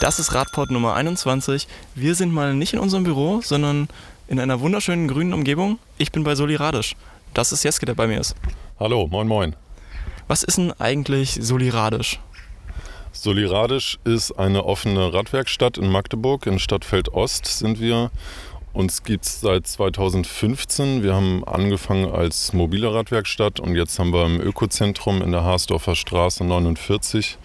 Das 0.00 0.18
ist 0.18 0.34
Radport 0.34 0.70
Nummer 0.70 0.94
21. 0.94 1.66
Wir 1.94 2.14
sind 2.14 2.30
mal 2.30 2.54
nicht 2.54 2.74
in 2.74 2.78
unserem 2.78 3.04
Büro, 3.04 3.40
sondern 3.42 3.88
in 4.28 4.38
einer 4.38 4.60
wunderschönen 4.60 5.08
grünen 5.08 5.32
Umgebung. 5.32 5.78
Ich 5.96 6.12
bin 6.12 6.22
bei 6.22 6.34
Soli 6.34 6.54
Radisch. 6.54 6.96
Das 7.32 7.50
ist 7.50 7.64
Jeske, 7.64 7.86
der 7.86 7.94
bei 7.94 8.06
mir 8.06 8.20
ist. 8.20 8.36
Hallo, 8.78 9.06
moin 9.06 9.26
moin. 9.26 9.56
Was 10.28 10.42
ist 10.42 10.58
denn 10.58 10.70
eigentlich 10.72 11.38
Soli 11.40 11.70
Radisch? 11.70 12.20
Soli 13.12 13.46
Radisch 13.46 13.98
ist 14.04 14.32
eine 14.32 14.64
offene 14.66 15.14
Radwerkstatt 15.14 15.78
in 15.78 15.88
Magdeburg. 15.88 16.46
In 16.46 16.58
Stadtfeld 16.58 17.14
Ost 17.14 17.46
sind 17.46 17.80
wir. 17.80 18.10
Uns 18.74 19.02
gibt 19.02 19.24
es 19.24 19.40
seit 19.40 19.66
2015. 19.66 21.02
Wir 21.02 21.14
haben 21.14 21.42
angefangen 21.44 22.12
als 22.12 22.52
mobile 22.52 22.92
Radwerkstatt 22.92 23.60
und 23.60 23.74
jetzt 23.74 23.98
haben 23.98 24.12
wir 24.12 24.26
im 24.26 24.42
Ökozentrum 24.42 25.22
in 25.22 25.32
der 25.32 25.42
Haasdorfer 25.42 25.94
Straße 25.94 26.44
49 26.44 27.38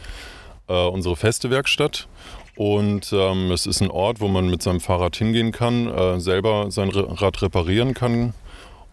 äh, 0.68 0.88
unsere 0.88 1.16
feste 1.16 1.50
Werkstatt. 1.50 2.08
Und 2.56 3.12
ähm, 3.14 3.52
es 3.52 3.66
ist 3.66 3.82
ein 3.82 3.90
Ort, 3.90 4.20
wo 4.20 4.28
man 4.28 4.50
mit 4.50 4.62
seinem 4.62 4.80
Fahrrad 4.80 5.16
hingehen 5.16 5.52
kann, 5.52 5.88
äh, 5.88 6.20
selber 6.20 6.70
sein 6.70 6.90
Rad 6.90 7.42
reparieren 7.42 7.94
kann, 7.94 8.34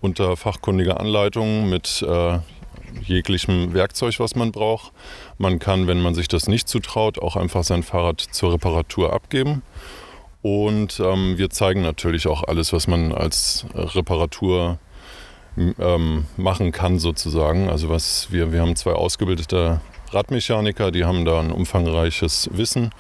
unter 0.01 0.37
fachkundiger 0.37 1.01
Anleitung 1.01 1.69
mit 1.69 2.03
äh, 2.03 2.39
jeglichem 3.05 3.75
Werkzeug, 3.75 4.21
was 4.21 4.37
man 4.37 4.53
braucht. 4.53 4.93
Man 5.39 5.59
kann, 5.59 5.87
wenn 5.87 6.01
man 6.01 6.15
sich 6.15 6.29
das 6.29 6.47
nicht 6.49 6.69
zutraut, 6.69 7.19
auch 7.19 7.37
einfach 7.37 7.65
sein 7.65 7.83
Fahrrad 7.83 8.21
zur 8.21 8.53
Reparatur 8.55 9.13
abgeben. 9.13 9.63
Und 10.43 11.01
ähm, 11.01 11.37
wir 11.37 11.51
zeigen 11.51 11.83
natürlich 11.83 12.29
auch 12.29 12.45
alles, 12.45 12.73
was 12.73 12.87
man 12.87 13.13
als 13.13 13.67
Reparatur 13.75 14.79
ähm, 15.57 16.27
machen 16.37 16.73
kann, 16.73 16.99
sozusagen. 16.99 17.69
Also 17.69 17.89
was 17.89 18.29
wir, 18.31 18.53
wir 18.53 18.61
haben 18.63 18.77
zwei 18.77 18.93
ausgebildete 18.93 19.81
Radmechaniker, 20.11 20.91
die 20.91 21.05
haben 21.05 21.25
da 21.25 21.41
ein 21.41 21.51
umfangreiches 21.51 22.49
Wissen. 22.53 22.91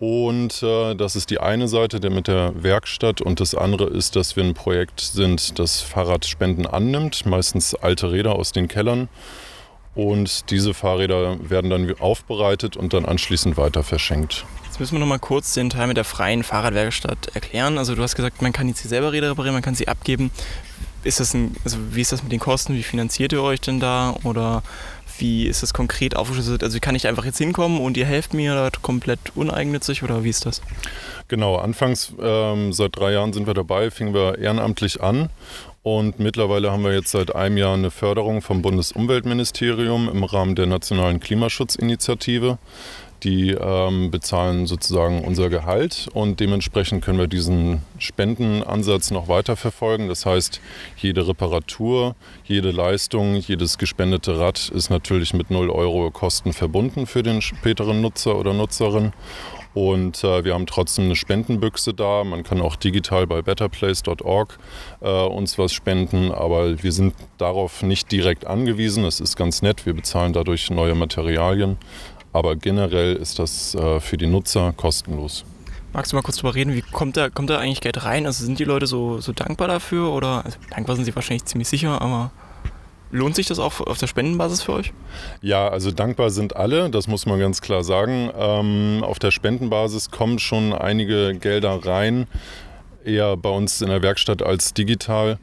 Und 0.00 0.62
äh, 0.62 0.94
das 0.94 1.14
ist 1.14 1.28
die 1.28 1.40
eine 1.40 1.68
Seite 1.68 2.00
der 2.00 2.10
mit 2.10 2.26
der 2.26 2.54
Werkstatt 2.62 3.20
und 3.20 3.38
das 3.38 3.54
andere 3.54 3.84
ist, 3.84 4.16
dass 4.16 4.34
wir 4.34 4.42
ein 4.42 4.54
Projekt 4.54 4.98
sind, 5.00 5.58
das 5.58 5.82
Fahrradspenden 5.82 6.66
annimmt, 6.66 7.26
meistens 7.26 7.74
alte 7.74 8.10
Räder 8.10 8.34
aus 8.34 8.52
den 8.52 8.66
Kellern. 8.66 9.10
Und 9.94 10.50
diese 10.50 10.72
Fahrräder 10.72 11.36
werden 11.50 11.68
dann 11.68 11.94
aufbereitet 12.00 12.78
und 12.78 12.94
dann 12.94 13.04
anschließend 13.04 13.58
weiter 13.58 13.82
verschenkt. 13.82 14.46
Jetzt 14.64 14.80
müssen 14.80 14.94
wir 14.94 15.00
noch 15.00 15.06
mal 15.06 15.18
kurz 15.18 15.52
den 15.52 15.68
Teil 15.68 15.86
mit 15.86 15.98
der 15.98 16.04
freien 16.04 16.44
Fahrradwerkstatt 16.44 17.32
erklären. 17.34 17.76
Also 17.76 17.94
du 17.94 18.02
hast 18.02 18.14
gesagt, 18.14 18.40
man 18.40 18.54
kann 18.54 18.68
jetzt 18.68 18.80
hier 18.80 18.88
selber 18.88 19.12
Räder 19.12 19.32
reparieren, 19.32 19.54
man 19.54 19.62
kann 19.62 19.74
sie 19.74 19.86
abgeben. 19.86 20.30
Ist 21.04 21.20
das 21.20 21.34
ein, 21.34 21.56
also 21.62 21.76
wie 21.90 22.00
ist 22.00 22.12
das 22.12 22.22
mit 22.22 22.32
den 22.32 22.40
Kosten? 22.40 22.74
Wie 22.74 22.82
finanziert 22.82 23.32
ihr 23.32 23.42
euch 23.42 23.60
denn 23.60 23.80
da? 23.80 24.14
Oder 24.22 24.62
wie 25.20 25.46
ist 25.46 25.62
das 25.62 25.74
konkret 25.74 26.16
aufgeschlüsselt? 26.16 26.64
Also 26.64 26.78
kann 26.80 26.94
ich 26.94 27.06
einfach 27.06 27.24
jetzt 27.24 27.38
hinkommen 27.38 27.80
und 27.80 27.96
ihr 27.96 28.06
helft 28.06 28.34
mir 28.34 28.52
oder 28.52 28.70
komplett 28.82 29.20
uneigennützig 29.34 30.02
oder 30.02 30.24
wie 30.24 30.30
ist 30.30 30.46
das? 30.46 30.62
Genau, 31.28 31.56
anfangs 31.56 32.12
ähm, 32.20 32.72
seit 32.72 32.96
drei 32.96 33.12
Jahren 33.12 33.32
sind 33.32 33.46
wir 33.46 33.54
dabei, 33.54 33.90
fingen 33.90 34.14
wir 34.14 34.38
ehrenamtlich 34.38 35.02
an 35.02 35.28
und 35.82 36.18
mittlerweile 36.18 36.70
haben 36.70 36.84
wir 36.84 36.92
jetzt 36.92 37.10
seit 37.10 37.34
einem 37.34 37.56
Jahr 37.56 37.74
eine 37.74 37.90
Förderung 37.90 38.42
vom 38.42 38.60
Bundesumweltministerium 38.60 40.08
im 40.08 40.24
Rahmen 40.24 40.54
der 40.54 40.66
Nationalen 40.66 41.20
Klimaschutzinitiative. 41.20 42.58
Die 43.22 43.50
ähm, 43.50 44.10
bezahlen 44.10 44.66
sozusagen 44.66 45.24
unser 45.24 45.50
Gehalt 45.50 46.08
und 46.14 46.40
dementsprechend 46.40 47.04
können 47.04 47.18
wir 47.18 47.26
diesen 47.26 47.82
Spendenansatz 47.98 49.10
noch 49.10 49.28
weiter 49.28 49.56
verfolgen. 49.56 50.08
Das 50.08 50.24
heißt, 50.24 50.60
jede 50.96 51.28
Reparatur, 51.28 52.16
jede 52.44 52.70
Leistung, 52.70 53.36
jedes 53.36 53.76
gespendete 53.76 54.38
Rad 54.38 54.70
ist 54.70 54.88
natürlich 54.88 55.34
mit 55.34 55.50
0 55.50 55.68
Euro 55.68 56.10
Kosten 56.10 56.54
verbunden 56.54 57.06
für 57.06 57.22
den 57.22 57.42
späteren 57.42 58.00
Nutzer 58.00 58.38
oder 58.38 58.54
Nutzerin. 58.54 59.12
Und 59.72 60.24
äh, 60.24 60.44
wir 60.44 60.54
haben 60.54 60.66
trotzdem 60.66 61.04
eine 61.04 61.16
Spendenbüchse 61.16 61.94
da. 61.94 62.24
Man 62.24 62.42
kann 62.42 62.60
auch 62.60 62.74
digital 62.74 63.26
bei 63.26 63.40
betterplace.org 63.42 64.58
äh, 65.00 65.08
uns 65.08 65.58
was 65.58 65.72
spenden, 65.72 66.32
aber 66.32 66.82
wir 66.82 66.92
sind 66.92 67.14
darauf 67.38 67.82
nicht 67.82 68.10
direkt 68.10 68.46
angewiesen. 68.46 69.04
Es 69.04 69.20
ist 69.20 69.36
ganz 69.36 69.62
nett, 69.62 69.86
wir 69.86 69.94
bezahlen 69.94 70.32
dadurch 70.32 70.70
neue 70.70 70.94
Materialien. 70.94 71.78
Aber 72.32 72.56
generell 72.56 73.16
ist 73.16 73.38
das 73.38 73.74
äh, 73.74 74.00
für 74.00 74.16
die 74.16 74.26
Nutzer 74.26 74.72
kostenlos. 74.76 75.44
Magst 75.92 76.12
du 76.12 76.16
mal 76.16 76.22
kurz 76.22 76.36
drüber 76.36 76.54
reden, 76.54 76.74
wie 76.74 76.82
kommt 76.82 77.16
da, 77.16 77.30
kommt 77.30 77.50
da 77.50 77.58
eigentlich 77.58 77.80
Geld 77.80 78.04
rein? 78.04 78.24
Also 78.24 78.44
sind 78.44 78.60
die 78.60 78.64
Leute 78.64 78.86
so, 78.86 79.20
so 79.20 79.32
dankbar 79.32 79.66
dafür 79.66 80.12
oder 80.12 80.44
also 80.44 80.56
dankbar 80.70 80.94
sind 80.94 81.04
sie 81.04 81.14
wahrscheinlich 81.16 81.46
ziemlich 81.46 81.68
sicher, 81.68 82.00
aber 82.00 82.30
lohnt 83.10 83.34
sich 83.34 83.46
das 83.46 83.58
auch 83.58 83.80
auf 83.80 83.98
der 83.98 84.06
Spendenbasis 84.06 84.62
für 84.62 84.74
euch? 84.74 84.92
Ja, 85.42 85.68
also 85.68 85.90
dankbar 85.90 86.30
sind 86.30 86.54
alle, 86.54 86.90
das 86.90 87.08
muss 87.08 87.26
man 87.26 87.40
ganz 87.40 87.60
klar 87.60 87.82
sagen. 87.82 88.30
Ähm, 88.38 89.02
auf 89.02 89.18
der 89.18 89.32
Spendenbasis 89.32 90.12
kommen 90.12 90.38
schon 90.38 90.72
einige 90.72 91.34
Gelder 91.34 91.84
rein, 91.84 92.28
eher 93.04 93.36
bei 93.36 93.50
uns 93.50 93.82
in 93.82 93.88
der 93.88 94.02
Werkstatt 94.02 94.42
als 94.42 94.74
digital. 94.74 95.38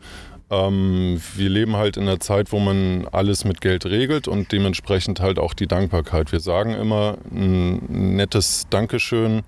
Ähm, 0.49 1.21
wir 1.35 1.49
leben 1.49 1.75
halt 1.75 1.97
in 1.97 2.03
einer 2.03 2.21
Zeit, 2.21 2.53
wo 2.53 2.59
man 2.59 3.05
alles 3.11 3.43
mit 3.43 3.59
Geld 3.59 3.85
regelt 3.85 4.29
und 4.29 4.51
dementsprechend 4.51 5.19
halt 5.19 5.39
auch 5.39 5.53
die 5.53 5.67
Dankbarkeit. 5.67 6.31
Wir 6.31 6.39
sagen 6.39 6.73
immer, 6.73 7.17
ein 7.31 8.15
nettes 8.15 8.65
Dankeschön 8.69 9.43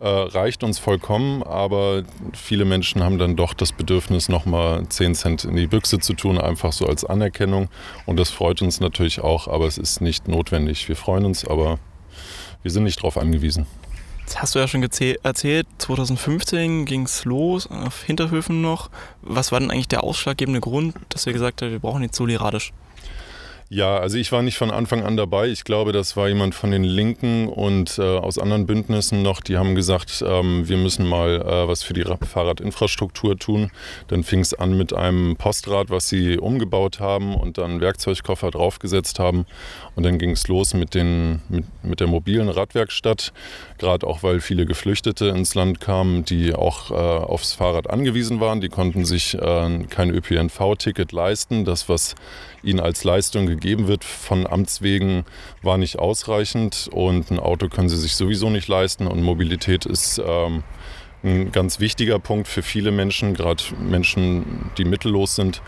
äh, 0.00 0.08
reicht 0.08 0.62
uns 0.62 0.78
vollkommen, 0.78 1.42
aber 1.42 2.02
viele 2.34 2.66
Menschen 2.66 3.02
haben 3.02 3.18
dann 3.18 3.34
doch 3.34 3.54
das 3.54 3.72
Bedürfnis, 3.72 4.28
nochmal 4.28 4.86
10 4.86 5.14
Cent 5.14 5.44
in 5.44 5.56
die 5.56 5.66
Büchse 5.66 6.00
zu 6.00 6.12
tun, 6.12 6.38
einfach 6.38 6.72
so 6.72 6.86
als 6.86 7.04
Anerkennung. 7.04 7.68
Und 8.04 8.18
das 8.18 8.30
freut 8.30 8.60
uns 8.60 8.78
natürlich 8.78 9.20
auch, 9.20 9.48
aber 9.48 9.66
es 9.66 9.78
ist 9.78 10.02
nicht 10.02 10.28
notwendig. 10.28 10.86
Wir 10.86 10.96
freuen 10.96 11.24
uns, 11.24 11.46
aber 11.46 11.78
wir 12.62 12.70
sind 12.70 12.84
nicht 12.84 12.98
darauf 12.98 13.16
angewiesen. 13.16 13.66
Das 14.26 14.40
hast 14.40 14.54
du 14.54 14.58
ja 14.58 14.68
schon 14.68 14.82
erzählt, 14.82 15.66
2015 15.78 16.86
ging 16.86 17.02
es 17.02 17.24
los, 17.24 17.66
auf 17.66 18.02
Hinterhöfen 18.02 18.60
noch. 18.62 18.90
Was 19.20 19.52
war 19.52 19.60
denn 19.60 19.70
eigentlich 19.70 19.88
der 19.88 20.04
ausschlaggebende 20.04 20.60
Grund, 20.60 20.94
dass 21.08 21.26
wir 21.26 21.32
gesagt 21.32 21.62
haben, 21.62 21.70
wir 21.70 21.80
brauchen 21.80 22.02
jetzt 22.02 22.16
Soliradisch? 22.16 22.72
Ja, 23.74 23.96
also 23.96 24.18
ich 24.18 24.30
war 24.32 24.42
nicht 24.42 24.58
von 24.58 24.70
Anfang 24.70 25.02
an 25.02 25.16
dabei. 25.16 25.48
Ich 25.48 25.64
glaube, 25.64 25.92
das 25.92 26.14
war 26.14 26.28
jemand 26.28 26.54
von 26.54 26.70
den 26.70 26.84
Linken 26.84 27.48
und 27.48 27.98
äh, 27.98 28.02
aus 28.02 28.38
anderen 28.38 28.66
Bündnissen 28.66 29.22
noch, 29.22 29.40
die 29.40 29.56
haben 29.56 29.74
gesagt, 29.74 30.22
ähm, 30.28 30.68
wir 30.68 30.76
müssen 30.76 31.06
mal 31.06 31.40
äh, 31.40 31.66
was 31.66 31.82
für 31.82 31.94
die 31.94 32.04
Fahrradinfrastruktur 32.04 33.38
tun. 33.38 33.70
Dann 34.08 34.24
fing 34.24 34.40
es 34.40 34.52
an 34.52 34.76
mit 34.76 34.92
einem 34.92 35.36
Postrad, 35.36 35.88
was 35.88 36.10
sie 36.10 36.36
umgebaut 36.36 37.00
haben 37.00 37.34
und 37.34 37.56
dann 37.56 37.80
Werkzeugkoffer 37.80 38.50
draufgesetzt 38.50 39.18
haben. 39.18 39.46
Und 39.94 40.04
dann 40.04 40.18
ging 40.18 40.30
es 40.30 40.48
los 40.48 40.74
mit, 40.74 40.94
den, 40.94 41.42
mit, 41.48 41.64
mit 41.82 42.00
der 42.00 42.06
mobilen 42.06 42.48
Radwerkstatt, 42.48 43.32
gerade 43.78 44.06
auch 44.06 44.22
weil 44.22 44.40
viele 44.40 44.64
Geflüchtete 44.64 45.26
ins 45.26 45.54
Land 45.54 45.80
kamen, 45.80 46.24
die 46.24 46.54
auch 46.54 46.90
äh, 46.90 46.94
aufs 46.94 47.52
Fahrrad 47.52 47.90
angewiesen 47.90 48.40
waren. 48.40 48.60
Die 48.60 48.70
konnten 48.70 49.04
sich 49.04 49.34
äh, 49.34 49.84
kein 49.90 50.10
ÖPNV-Ticket 50.10 51.12
leisten. 51.12 51.64
Das, 51.64 51.88
was 51.88 52.14
ihnen 52.62 52.80
als 52.80 53.04
Leistung 53.04 53.46
gegeben 53.46 53.86
wird 53.86 54.04
von 54.04 54.46
Amts 54.46 54.82
wegen, 54.82 55.24
war 55.62 55.76
nicht 55.76 55.98
ausreichend 55.98 56.88
und 56.90 57.30
ein 57.30 57.38
Auto 57.38 57.68
können 57.68 57.88
sie 57.88 57.98
sich 57.98 58.14
sowieso 58.14 58.50
nicht 58.50 58.68
leisten 58.68 59.06
und 59.06 59.22
Mobilität 59.22 59.84
ist 59.84 60.22
ähm, 60.24 60.62
ein 61.24 61.52
ganz 61.52 61.80
wichtiger 61.80 62.18
Punkt 62.18 62.48
für 62.48 62.62
viele 62.62 62.90
Menschen, 62.90 63.34
gerade 63.34 63.62
Menschen, 63.78 64.70
die 64.78 64.84
mittellos 64.84 65.36
sind. 65.36 65.62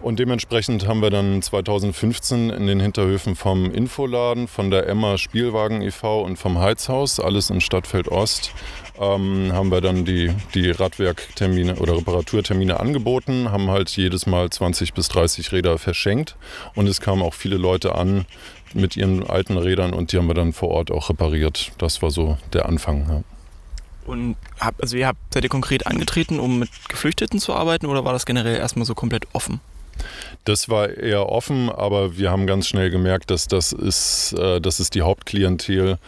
Und 0.00 0.18
dementsprechend 0.18 0.88
haben 0.88 1.02
wir 1.02 1.10
dann 1.10 1.42
2015 1.42 2.48
in 2.48 2.66
den 2.66 2.80
Hinterhöfen 2.80 3.36
vom 3.36 3.70
Infoladen, 3.70 4.48
von 4.48 4.70
der 4.70 4.88
Emma 4.88 5.18
Spielwagen 5.18 5.82
e.V. 5.82 6.22
und 6.22 6.38
vom 6.38 6.58
Heizhaus, 6.58 7.20
alles 7.20 7.50
in 7.50 7.60
Stadtfeld 7.60 8.08
Ost, 8.08 8.52
ähm, 8.98 9.52
haben 9.52 9.70
wir 9.70 9.82
dann 9.82 10.06
die, 10.06 10.32
die 10.54 10.70
Radwerktermine 10.70 11.76
oder 11.76 11.98
Reparaturtermine 11.98 12.80
angeboten, 12.80 13.50
haben 13.50 13.70
halt 13.70 13.90
jedes 13.90 14.26
Mal 14.26 14.48
20 14.48 14.94
bis 14.94 15.08
30 15.08 15.52
Räder 15.52 15.76
verschenkt 15.76 16.36
und 16.74 16.86
es 16.86 17.02
kamen 17.02 17.20
auch 17.20 17.34
viele 17.34 17.58
Leute 17.58 17.94
an 17.94 18.24
mit 18.72 18.96
ihren 18.96 19.28
alten 19.28 19.58
Rädern 19.58 19.92
und 19.92 20.12
die 20.12 20.16
haben 20.16 20.28
wir 20.28 20.34
dann 20.34 20.54
vor 20.54 20.70
Ort 20.70 20.90
auch 20.90 21.10
repariert. 21.10 21.72
Das 21.76 22.00
war 22.00 22.10
so 22.10 22.38
der 22.54 22.66
Anfang. 22.66 23.06
Ja. 23.06 23.22
Und 24.06 24.36
hab, 24.58 24.80
also 24.80 24.96
ihr 24.96 25.06
habt, 25.06 25.18
seid 25.34 25.44
ihr 25.44 25.50
konkret 25.50 25.86
angetreten, 25.86 26.40
um 26.40 26.58
mit 26.58 26.70
Geflüchteten 26.88 27.38
zu 27.38 27.52
arbeiten 27.54 27.84
oder 27.84 28.04
war 28.06 28.14
das 28.14 28.24
generell 28.24 28.56
erstmal 28.56 28.86
so 28.86 28.94
komplett 28.94 29.26
offen? 29.34 29.60
Das 30.44 30.68
war 30.68 30.88
eher 30.88 31.28
offen, 31.28 31.70
aber 31.70 32.16
wir 32.16 32.30
haben 32.30 32.46
ganz 32.46 32.66
schnell 32.66 32.90
gemerkt, 32.90 33.30
dass 33.30 33.46
das 33.48 33.72
ist, 33.72 34.32
äh, 34.32 34.60
das 34.60 34.80
ist 34.80 34.94
die 34.94 35.02
Hauptklientel 35.02 35.98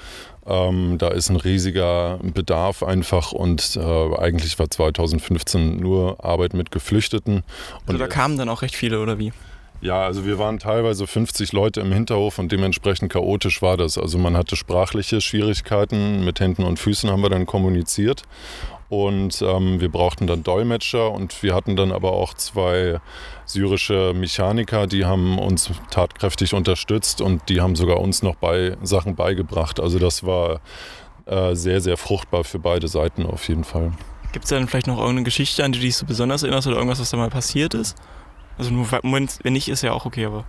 ähm, 0.46 0.98
da 0.98 1.08
ist 1.08 1.30
ein 1.30 1.36
riesiger 1.36 2.18
Bedarf 2.22 2.82
einfach 2.82 3.32
und 3.32 3.76
äh, 3.76 4.16
eigentlich 4.16 4.58
war 4.58 4.68
2015 4.68 5.76
nur 5.76 6.24
Arbeit 6.24 6.54
mit 6.54 6.70
Geflüchteten. 6.70 7.36
Und 7.36 7.44
also 7.86 7.98
da 7.98 8.08
kamen 8.08 8.38
dann 8.38 8.48
auch 8.48 8.62
recht 8.62 8.74
viele 8.74 9.00
oder 9.00 9.18
wie? 9.18 9.32
Ja, 9.80 10.04
also 10.04 10.24
wir 10.24 10.38
waren 10.38 10.58
teilweise 10.58 11.06
50 11.06 11.52
Leute 11.52 11.80
im 11.80 11.92
Hinterhof 11.92 12.38
und 12.38 12.52
dementsprechend 12.52 13.12
chaotisch 13.12 13.62
war 13.62 13.76
das. 13.76 13.98
Also 13.98 14.16
man 14.16 14.36
hatte 14.36 14.54
sprachliche 14.54 15.20
Schwierigkeiten, 15.20 16.24
mit 16.24 16.38
Händen 16.40 16.64
und 16.64 16.78
Füßen 16.78 17.10
haben 17.10 17.22
wir 17.22 17.30
dann 17.30 17.46
kommuniziert 17.46 18.22
und 18.92 19.40
ähm, 19.40 19.80
wir 19.80 19.88
brauchten 19.88 20.26
dann 20.26 20.42
Dolmetscher 20.42 21.10
und 21.10 21.42
wir 21.42 21.54
hatten 21.54 21.76
dann 21.76 21.92
aber 21.92 22.12
auch 22.12 22.34
zwei 22.34 23.00
syrische 23.46 24.12
Mechaniker, 24.14 24.86
die 24.86 25.06
haben 25.06 25.38
uns 25.38 25.70
tatkräftig 25.90 26.52
unterstützt 26.52 27.22
und 27.22 27.48
die 27.48 27.62
haben 27.62 27.74
sogar 27.74 28.00
uns 28.00 28.22
noch 28.22 28.34
bei 28.34 28.76
Sachen 28.82 29.16
beigebracht. 29.16 29.80
Also 29.80 29.98
das 29.98 30.26
war 30.26 30.60
äh, 31.24 31.54
sehr, 31.54 31.80
sehr 31.80 31.96
fruchtbar 31.96 32.44
für 32.44 32.58
beide 32.58 32.86
Seiten 32.86 33.24
auf 33.24 33.48
jeden 33.48 33.64
Fall. 33.64 33.92
Gibt 34.32 34.44
es 34.44 34.50
dann 34.50 34.68
vielleicht 34.68 34.88
noch 34.88 34.98
irgendeine 34.98 35.22
Geschichte, 35.22 35.64
an 35.64 35.72
die 35.72 35.78
du 35.78 35.86
dich 35.86 35.96
so 35.96 36.04
besonders 36.04 36.42
erinnerst 36.42 36.66
oder 36.66 36.76
irgendwas, 36.76 37.00
was 37.00 37.08
da 37.08 37.16
mal 37.16 37.30
passiert 37.30 37.72
ist? 37.72 37.96
Also 38.58 38.70
nur 38.70 38.86
wenn 38.90 39.52
nicht, 39.52 39.68
ist 39.68 39.82
ja 39.82 39.92
auch 39.92 40.04
okay, 40.04 40.26
aber. 40.26 40.44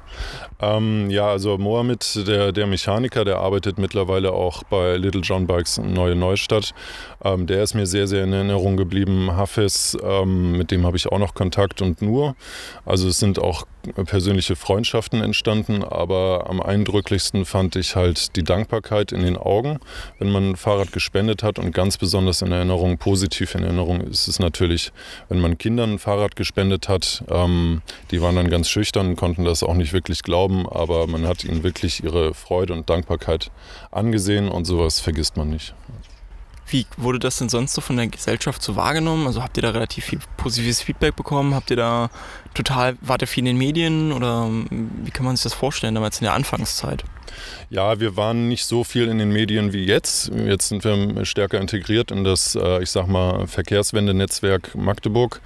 Ähm, 0.60 1.10
ja, 1.10 1.28
also 1.28 1.58
Mohammed, 1.58 2.28
der, 2.28 2.52
der 2.52 2.68
Mechaniker, 2.68 3.26
der 3.26 3.38
arbeitet 3.38 3.78
mittlerweile 3.78 4.34
auch 4.34 4.64
bei 4.64 4.98
Little 4.98 5.22
John 5.22 5.48
Bikes 5.48 5.78
Neue 5.78 6.16
Neustadt. 6.16 6.74
Ähm, 7.24 7.48
der 7.48 7.64
ist 7.64 7.74
mir 7.74 7.86
sehr, 7.86 8.08
sehr 8.08 8.24
in 8.24 8.34
Erinnerung 8.34 8.78
geblieben. 8.78 9.36
Hafez, 9.36 9.98
ähm, 10.04 10.58
mit 10.58 10.72
dem 10.72 10.86
habe 10.86 10.98
ich 10.98 11.08
auch 11.08 11.20
noch 11.20 11.34
Kontakt 11.34 11.82
und 11.82 12.02
nur. 12.02 12.36
Also 12.86 13.08
es 13.08 13.20
sind 13.20 13.40
auch 13.40 13.66
persönliche 14.06 14.56
Freundschaften 14.56 15.22
entstanden, 15.22 15.84
aber 15.84 16.46
am 16.50 16.62
eindrücklichsten 16.62 17.46
fand 17.46 17.76
ich 17.76 17.96
halt 17.96 18.36
die 18.36 18.44
Dankbarkeit 18.44 19.12
in 19.12 19.24
den 19.24 19.38
Augen, 19.38 19.80
wenn 20.20 20.32
man 20.32 20.52
ein 20.52 20.56
Fahrrad 20.56 20.94
gespendet 20.94 21.44
hat 21.44 21.60
und 21.60 21.74
ganz 21.74 21.98
besonders 21.98 22.42
in 22.42 22.52
Erinnerung, 22.52 22.98
positiv 22.98 23.56
in 23.56 23.64
Erinnerung 23.64 24.02
ist 24.02 24.28
es 24.28 24.40
natürlich, 24.40 24.92
wenn 25.28 25.40
man 25.40 25.58
Kindern 25.58 25.94
ein 25.94 26.00
Fahrrad 26.00 26.36
gespendet 26.36 26.88
hat. 26.88 27.24
Ähm, 27.30 27.82
die 28.12 28.22
waren 28.22 28.36
dann 28.36 28.50
ganz 28.50 28.70
schüchtern, 28.70 29.16
konnten 29.16 29.46
das 29.46 29.64
auch 29.64 29.76
nicht 29.76 29.94
wirklich 29.94 30.24
glauben, 30.24 30.68
aber 30.68 31.08
man 31.08 31.28
hat 31.28 31.44
ihnen 31.44 31.64
wirklich 31.64 32.04
ihre 32.04 32.34
Freude 32.34 32.74
und 32.74 32.90
Dankbarkeit 32.90 33.52
angesehen 33.92 34.50
und 34.50 34.66
sowas 34.66 35.00
vergisst 35.00 35.38
man 35.38 35.50
nicht. 35.50 35.74
Wie 36.68 36.86
wurde 36.98 37.20
das 37.20 37.38
denn 37.38 37.50
sonst 37.50 37.74
so 37.74 37.82
von 37.82 37.98
der 37.98 38.08
Gesellschaft 38.08 38.64
so 38.64 38.76
wahrgenommen? 38.76 39.28
Also 39.28 39.44
habt 39.44 39.58
ihr 39.58 39.64
da 39.64 39.72
relativ 39.72 40.06
viel 40.06 40.20
positives 40.38 40.82
Feedback 40.82 41.16
bekommen? 41.16 41.54
Habt 41.54 41.70
ihr 41.70 41.78
da 41.78 42.10
total, 42.54 42.98
wart 43.02 43.22
ihr 43.22 43.28
viel 43.28 43.42
in 43.42 43.46
den 43.46 43.58
Medien 43.58 44.12
oder 44.12 44.50
wie 44.50 45.12
kann 45.12 45.26
man 45.26 45.36
sich 45.36 45.44
das 45.44 45.54
vorstellen 45.54 45.94
damals 45.94 46.20
in 46.20 46.26
der 46.26 46.34
Anfangszeit? 46.34 47.04
Ja, 47.70 48.00
wir 48.00 48.16
waren 48.16 48.48
nicht 48.48 48.66
so 48.66 48.84
viel 48.84 49.08
in 49.08 49.18
den 49.18 49.32
Medien 49.32 49.74
wie 49.74 49.86
jetzt. 49.86 50.32
Jetzt 50.34 50.70
sind 50.70 50.84
wir 50.84 51.26
stärker 51.26 51.60
integriert 51.60 52.12
in 52.12 52.24
das, 52.24 52.56
äh, 52.56 52.82
ich 52.82 52.90
sag 52.90 53.08
mal, 53.08 53.48
Verkehrswendenetzwerk 53.48 54.76
Magdeburg. 54.76 55.42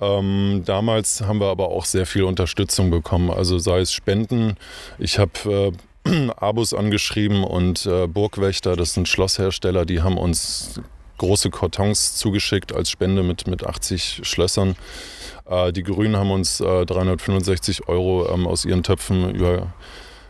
Ähm, 0.00 0.62
damals 0.64 1.22
haben 1.22 1.40
wir 1.40 1.48
aber 1.48 1.68
auch 1.68 1.84
sehr 1.84 2.06
viel 2.06 2.22
Unterstützung 2.22 2.90
bekommen, 2.90 3.30
also 3.30 3.58
sei 3.58 3.80
es 3.80 3.92
Spenden. 3.92 4.56
Ich 4.98 5.18
habe 5.18 5.72
äh, 6.06 6.30
Abus 6.36 6.72
angeschrieben 6.72 7.42
und 7.44 7.86
äh, 7.86 8.06
Burgwächter, 8.06 8.76
das 8.76 8.94
sind 8.94 9.08
Schlosshersteller, 9.08 9.84
die 9.84 10.02
haben 10.02 10.16
uns 10.16 10.80
große 11.18 11.50
Kartons 11.50 12.14
zugeschickt 12.14 12.72
als 12.72 12.90
Spende 12.90 13.22
mit, 13.24 13.48
mit 13.48 13.66
80 13.66 14.20
Schlössern. 14.22 14.76
Äh, 15.48 15.72
die 15.72 15.82
Grünen 15.82 16.16
haben 16.16 16.30
uns 16.30 16.58
365 16.58 17.80
äh, 17.80 17.82
Euro 17.88 18.28
ähm, 18.32 18.46
aus 18.46 18.64
ihren 18.64 18.84
Töpfen 18.84 19.34
über 19.34 19.72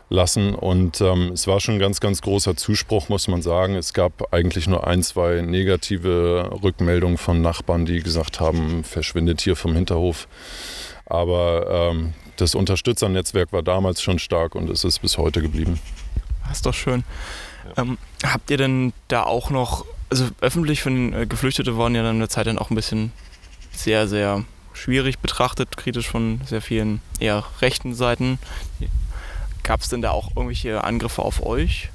lassen. 0.09 0.55
Und 0.55 1.01
ähm, 1.01 1.31
es 1.33 1.47
war 1.47 1.59
schon 1.59 1.75
ein 1.75 1.79
ganz, 1.79 1.99
ganz 1.99 2.21
großer 2.21 2.55
Zuspruch, 2.55 3.09
muss 3.09 3.27
man 3.27 3.41
sagen. 3.41 3.75
Es 3.75 3.93
gab 3.93 4.33
eigentlich 4.33 4.67
nur 4.67 4.85
ein, 4.87 5.03
zwei 5.03 5.41
negative 5.41 6.49
Rückmeldungen 6.63 7.17
von 7.17 7.41
Nachbarn, 7.41 7.85
die 7.85 8.01
gesagt 8.01 8.39
haben, 8.39 8.83
verschwindet 8.83 9.41
hier 9.41 9.55
vom 9.55 9.75
Hinterhof. 9.75 10.27
Aber 11.05 11.91
ähm, 11.91 12.13
das 12.37 12.55
Unterstützernetzwerk 12.55 13.51
war 13.53 13.63
damals 13.63 14.01
schon 14.01 14.19
stark 14.19 14.55
und 14.55 14.69
es 14.69 14.83
ist 14.83 14.99
bis 14.99 15.17
heute 15.17 15.41
geblieben. 15.41 15.79
Das 16.47 16.57
ist 16.57 16.65
doch 16.65 16.73
schön. 16.73 17.03
Ja. 17.75 17.83
Ähm, 17.83 17.97
habt 18.23 18.49
ihr 18.49 18.57
denn 18.57 18.93
da 19.07 19.23
auch 19.23 19.49
noch, 19.49 19.85
also 20.09 20.27
öffentlich 20.41 20.81
von 20.81 21.13
äh, 21.13 21.25
Geflüchtete 21.27 21.77
waren 21.77 21.95
ja 21.95 22.03
dann 22.03 22.15
in 22.15 22.19
der 22.19 22.29
Zeit 22.29 22.47
dann 22.47 22.57
auch 22.57 22.69
ein 22.71 22.75
bisschen 22.75 23.11
sehr, 23.71 24.07
sehr 24.07 24.43
schwierig 24.73 25.19
betrachtet, 25.19 25.77
kritisch 25.77 26.07
von 26.07 26.41
sehr 26.45 26.61
vielen 26.61 27.01
eher 27.19 27.43
rechten 27.61 27.93
Seiten. 27.93 28.39
Gab 29.63 29.81
es 29.81 29.89
denn 29.89 30.01
da 30.01 30.11
auch 30.11 30.29
irgendwelche 30.35 30.83
Angriffe 30.83 31.21
auf 31.21 31.45
euch? 31.45 31.89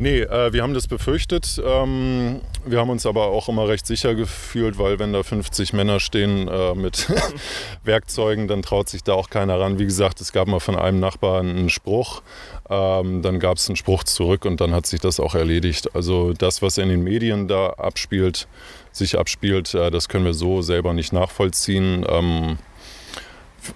Nee, 0.00 0.20
äh, 0.20 0.52
wir 0.52 0.62
haben 0.62 0.74
das 0.74 0.86
befürchtet. 0.86 1.60
Ähm, 1.64 2.40
wir 2.64 2.78
haben 2.78 2.88
uns 2.88 3.04
aber 3.04 3.26
auch 3.26 3.48
immer 3.48 3.66
recht 3.66 3.84
sicher 3.84 4.14
gefühlt, 4.14 4.78
weil 4.78 5.00
wenn 5.00 5.12
da 5.12 5.24
50 5.24 5.72
Männer 5.72 5.98
stehen 5.98 6.46
äh, 6.46 6.74
mit 6.74 7.08
Werkzeugen, 7.84 8.46
dann 8.46 8.62
traut 8.62 8.88
sich 8.88 9.02
da 9.02 9.14
auch 9.14 9.28
keiner 9.28 9.58
ran. 9.58 9.80
Wie 9.80 9.86
gesagt, 9.86 10.20
es 10.20 10.32
gab 10.32 10.46
mal 10.46 10.60
von 10.60 10.76
einem 10.76 11.00
Nachbarn 11.00 11.48
einen 11.48 11.68
Spruch, 11.68 12.22
ähm, 12.70 13.22
dann 13.22 13.40
gab 13.40 13.56
es 13.56 13.68
einen 13.68 13.74
Spruch 13.74 14.04
zurück 14.04 14.44
und 14.44 14.60
dann 14.60 14.72
hat 14.72 14.86
sich 14.86 15.00
das 15.00 15.18
auch 15.18 15.34
erledigt. 15.34 15.92
Also 15.96 16.32
das, 16.32 16.62
was 16.62 16.78
in 16.78 16.90
den 16.90 17.02
Medien 17.02 17.48
da 17.48 17.70
abspielt, 17.70 18.46
sich 18.92 19.18
abspielt, 19.18 19.74
äh, 19.74 19.90
das 19.90 20.08
können 20.08 20.24
wir 20.24 20.34
so 20.34 20.62
selber 20.62 20.92
nicht 20.92 21.12
nachvollziehen. 21.12 22.06
Ähm, 22.08 22.58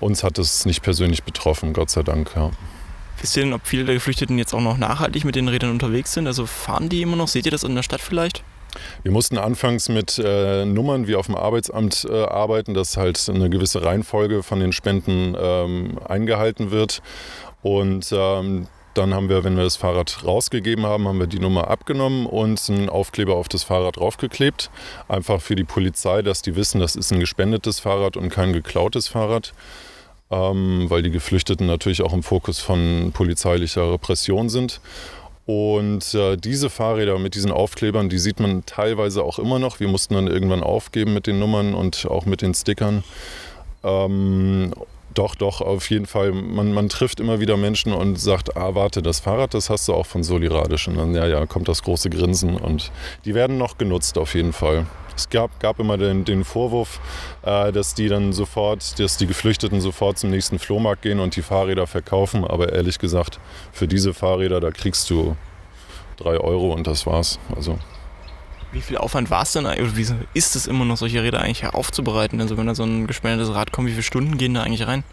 uns 0.01 0.23
hat 0.23 0.39
es 0.39 0.67
nicht 0.67 0.83
persönlich 0.83 1.23
betroffen, 1.23 1.73
Gott 1.73 1.91
sei 1.91 2.03
Dank. 2.03 2.33
Ja. 2.35 2.51
Wisst 3.21 3.37
ihr 3.37 3.45
denn, 3.45 3.53
ob 3.53 3.67
viele 3.67 3.85
der 3.85 3.95
Geflüchteten 3.95 4.39
jetzt 4.39 4.53
auch 4.53 4.61
noch 4.61 4.79
nachhaltig 4.79 5.25
mit 5.25 5.37
den 5.37 5.49
Rädern 5.49 5.71
unterwegs 5.71 6.13
sind? 6.13 6.27
Also 6.27 6.47
fahren 6.47 6.89
die 6.89 7.03
immer 7.03 7.17
noch? 7.17 7.29
Seht 7.29 7.45
ihr 7.47 7.53
das 7.53 7.63
in 7.63 7.75
der 7.75 7.83
Stadt 7.83 8.01
vielleicht? 8.01 8.43
Wir 9.03 9.13
mussten 9.13 9.39
anfangs 9.39 9.89
mit 9.89 10.19
äh, 10.19 10.65
Nummern 10.65 11.07
wie 11.07 11.15
auf 11.15 11.27
dem 11.27 11.37
Arbeitsamt 11.37 12.07
äh, 12.09 12.25
arbeiten, 12.25 12.75
dass 12.75 12.97
halt 12.97 13.29
eine 13.29 13.51
gewisse 13.51 13.85
Reihenfolge 13.85 14.43
von 14.43 14.61
den 14.61 14.73
Spenden 14.73 15.37
ähm, 15.39 15.99
eingehalten 16.09 16.71
wird. 16.71 17.03
Und 17.63 18.13
ähm, 18.13 18.67
dann 18.95 19.15
haben 19.15 19.29
wir, 19.29 19.45
wenn 19.45 19.57
wir 19.57 19.65
das 19.65 19.77
Fahrrad 19.77 20.25
rausgegeben 20.25 20.87
haben, 20.87 21.09
haben 21.09 21.19
wir 21.19 21.27
die 21.27 21.39
Nummer 21.39 21.69
abgenommen 21.69 22.27
und 22.27 22.61
einen 22.69 22.89
Aufkleber 22.89 23.37
auf 23.37 23.49
das 23.49 23.63
Fahrrad 23.63 23.97
draufgeklebt. 23.97 24.71
Einfach 25.09 25.41
für 25.41 25.55
die 25.55 25.65
Polizei, 25.65 26.23
dass 26.23 26.43
die 26.43 26.57
wissen, 26.57 26.81
das 26.81 26.97
ist 26.97 27.13
ein 27.13 27.21
gespendetes 27.21 27.81
Fahrrad 27.81 28.17
und 28.17 28.29
kein 28.29 28.53
geklautes 28.53 29.09
Fahrrad. 29.09 29.53
Ähm, 30.31 30.87
weil 30.89 31.03
die 31.03 31.11
Geflüchteten 31.11 31.67
natürlich 31.67 32.01
auch 32.01 32.15
im 32.15 32.23
Fokus 32.23 32.59
von 32.59 33.13
polizeilicher 33.13 33.93
Repression 33.93 34.49
sind. 34.49 34.81
Und 35.45 36.15
äh, 36.15 36.37
diese 36.37 36.71
Fahrräder 36.71 37.19
mit 37.19 37.35
diesen 37.35 37.51
Aufklebern, 37.51 38.09
die 38.09 38.19
sieht 38.19 38.41
man 38.41 38.65
teilweise 38.65 39.25
auch 39.25 39.39
immer 39.39 39.59
noch. 39.59 39.81
Wir 39.81 39.89
mussten 39.89 40.15
dann 40.15 40.29
irgendwann 40.29 40.63
aufgeben 40.63 41.15
mit 41.15 41.27
den 41.27 41.39
Nummern 41.39 41.75
und 41.75 42.07
auch 42.07 42.27
mit 42.27 42.43
den 42.43 42.55
Stickern. 42.55 43.03
Ähm, 43.83 44.73
doch, 45.15 45.35
doch, 45.35 45.61
auf 45.61 45.91
jeden 45.91 46.07
Fall. 46.07 46.33
Man, 46.33 46.73
man 46.73 46.89
trifft 46.89 47.21
immer 47.21 47.41
wieder 47.41 47.57
Menschen 47.57 47.93
und 47.93 48.19
sagt, 48.19 48.57
ah, 48.57 48.75
warte, 48.75 49.03
das 49.03 49.21
Fahrrad, 49.21 49.55
das 49.55 49.71
hast 49.71 49.89
du 49.89 49.95
auch 49.95 50.07
von 50.07 50.23
Soliradisch. 50.23 50.89
Und 50.89 50.97
dann, 50.97 51.15
ja, 51.15 51.27
ja, 51.27 51.47
kommt 51.47 51.69
das 51.69 51.83
große 51.83 52.11
Grinsen. 52.11 52.57
Und 52.57 52.91
die 53.25 53.35
werden 53.35 53.59
noch 53.59 53.79
genutzt, 53.79 54.19
auf 54.19 54.35
jeden 54.35 54.53
Fall. 54.53 54.87
Es 55.17 55.29
gab, 55.29 55.61
gab 55.61 55.79
immer 55.79 55.99
den, 55.99 56.25
den 56.25 56.45
Vorwurf, 56.45 57.01
äh, 57.43 57.71
dass 57.73 57.95
die 57.95 58.09
dann 58.09 58.33
sofort, 58.33 58.99
dass 58.99 59.17
die 59.17 59.27
Geflüchteten 59.27 59.81
sofort 59.81 60.19
zum 60.19 60.31
nächsten 60.31 60.59
Flohmarkt 60.59 61.03
gehen 61.03 61.21
und 61.21 61.37
die 61.37 61.43
Fahrräder 61.43 61.87
verkaufen. 61.87 62.45
Aber 62.45 62.73
ehrlich 62.73 62.99
gesagt, 62.99 63.39
für 63.73 63.87
diese 63.87 64.15
Fahrräder, 64.15 64.61
da 64.61 64.71
kriegst 64.71 65.11
du 65.11 65.37
drei 66.17 66.39
Euro 66.39 66.73
und 66.73 66.87
das 66.87 67.07
war's. 67.07 67.39
Also 67.55 67.79
wie 68.73 68.81
viel 68.81 68.97
Aufwand 68.97 69.31
war 69.31 69.43
es 69.43 69.53
denn 69.53 69.67
oder 69.67 69.97
wie 69.97 70.07
ist 70.35 70.57
es 70.57 70.67
immer 70.67 70.85
noch, 70.85 70.97
solche 70.97 71.23
Räder 71.23 71.41
eigentlich 71.41 71.65
aufzubereiten? 71.67 72.41
Also 72.41 72.57
wenn 72.57 72.67
da 72.67 72.75
so 72.75 72.85
ein 72.85 73.07
gespendetes 73.07 73.55
Rad 73.55 73.73
kommt, 73.73 73.89
wie 73.89 73.93
viele 73.93 74.03
Stunden 74.03 74.39
gehen 74.39 74.55
da 74.55 74.63
eigentlich 74.63 74.87
rein? 74.87 75.05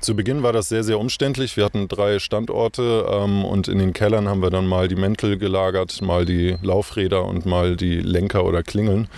Zu 0.00 0.14
Beginn 0.14 0.42
war 0.42 0.52
das 0.52 0.68
sehr, 0.68 0.84
sehr 0.84 0.98
umständlich. 0.98 1.56
Wir 1.56 1.64
hatten 1.64 1.88
drei 1.88 2.18
Standorte 2.18 3.06
ähm, 3.10 3.44
und 3.44 3.68
in 3.68 3.78
den 3.78 3.92
Kellern 3.92 4.28
haben 4.28 4.42
wir 4.42 4.50
dann 4.50 4.66
mal 4.66 4.88
die 4.88 4.96
Mäntel 4.96 5.38
gelagert, 5.38 6.00
mal 6.02 6.24
die 6.24 6.56
Laufräder 6.62 7.24
und 7.24 7.46
mal 7.46 7.76
die 7.76 8.00
Lenker 8.00 8.44
oder 8.44 8.62
Klingeln. 8.62 9.08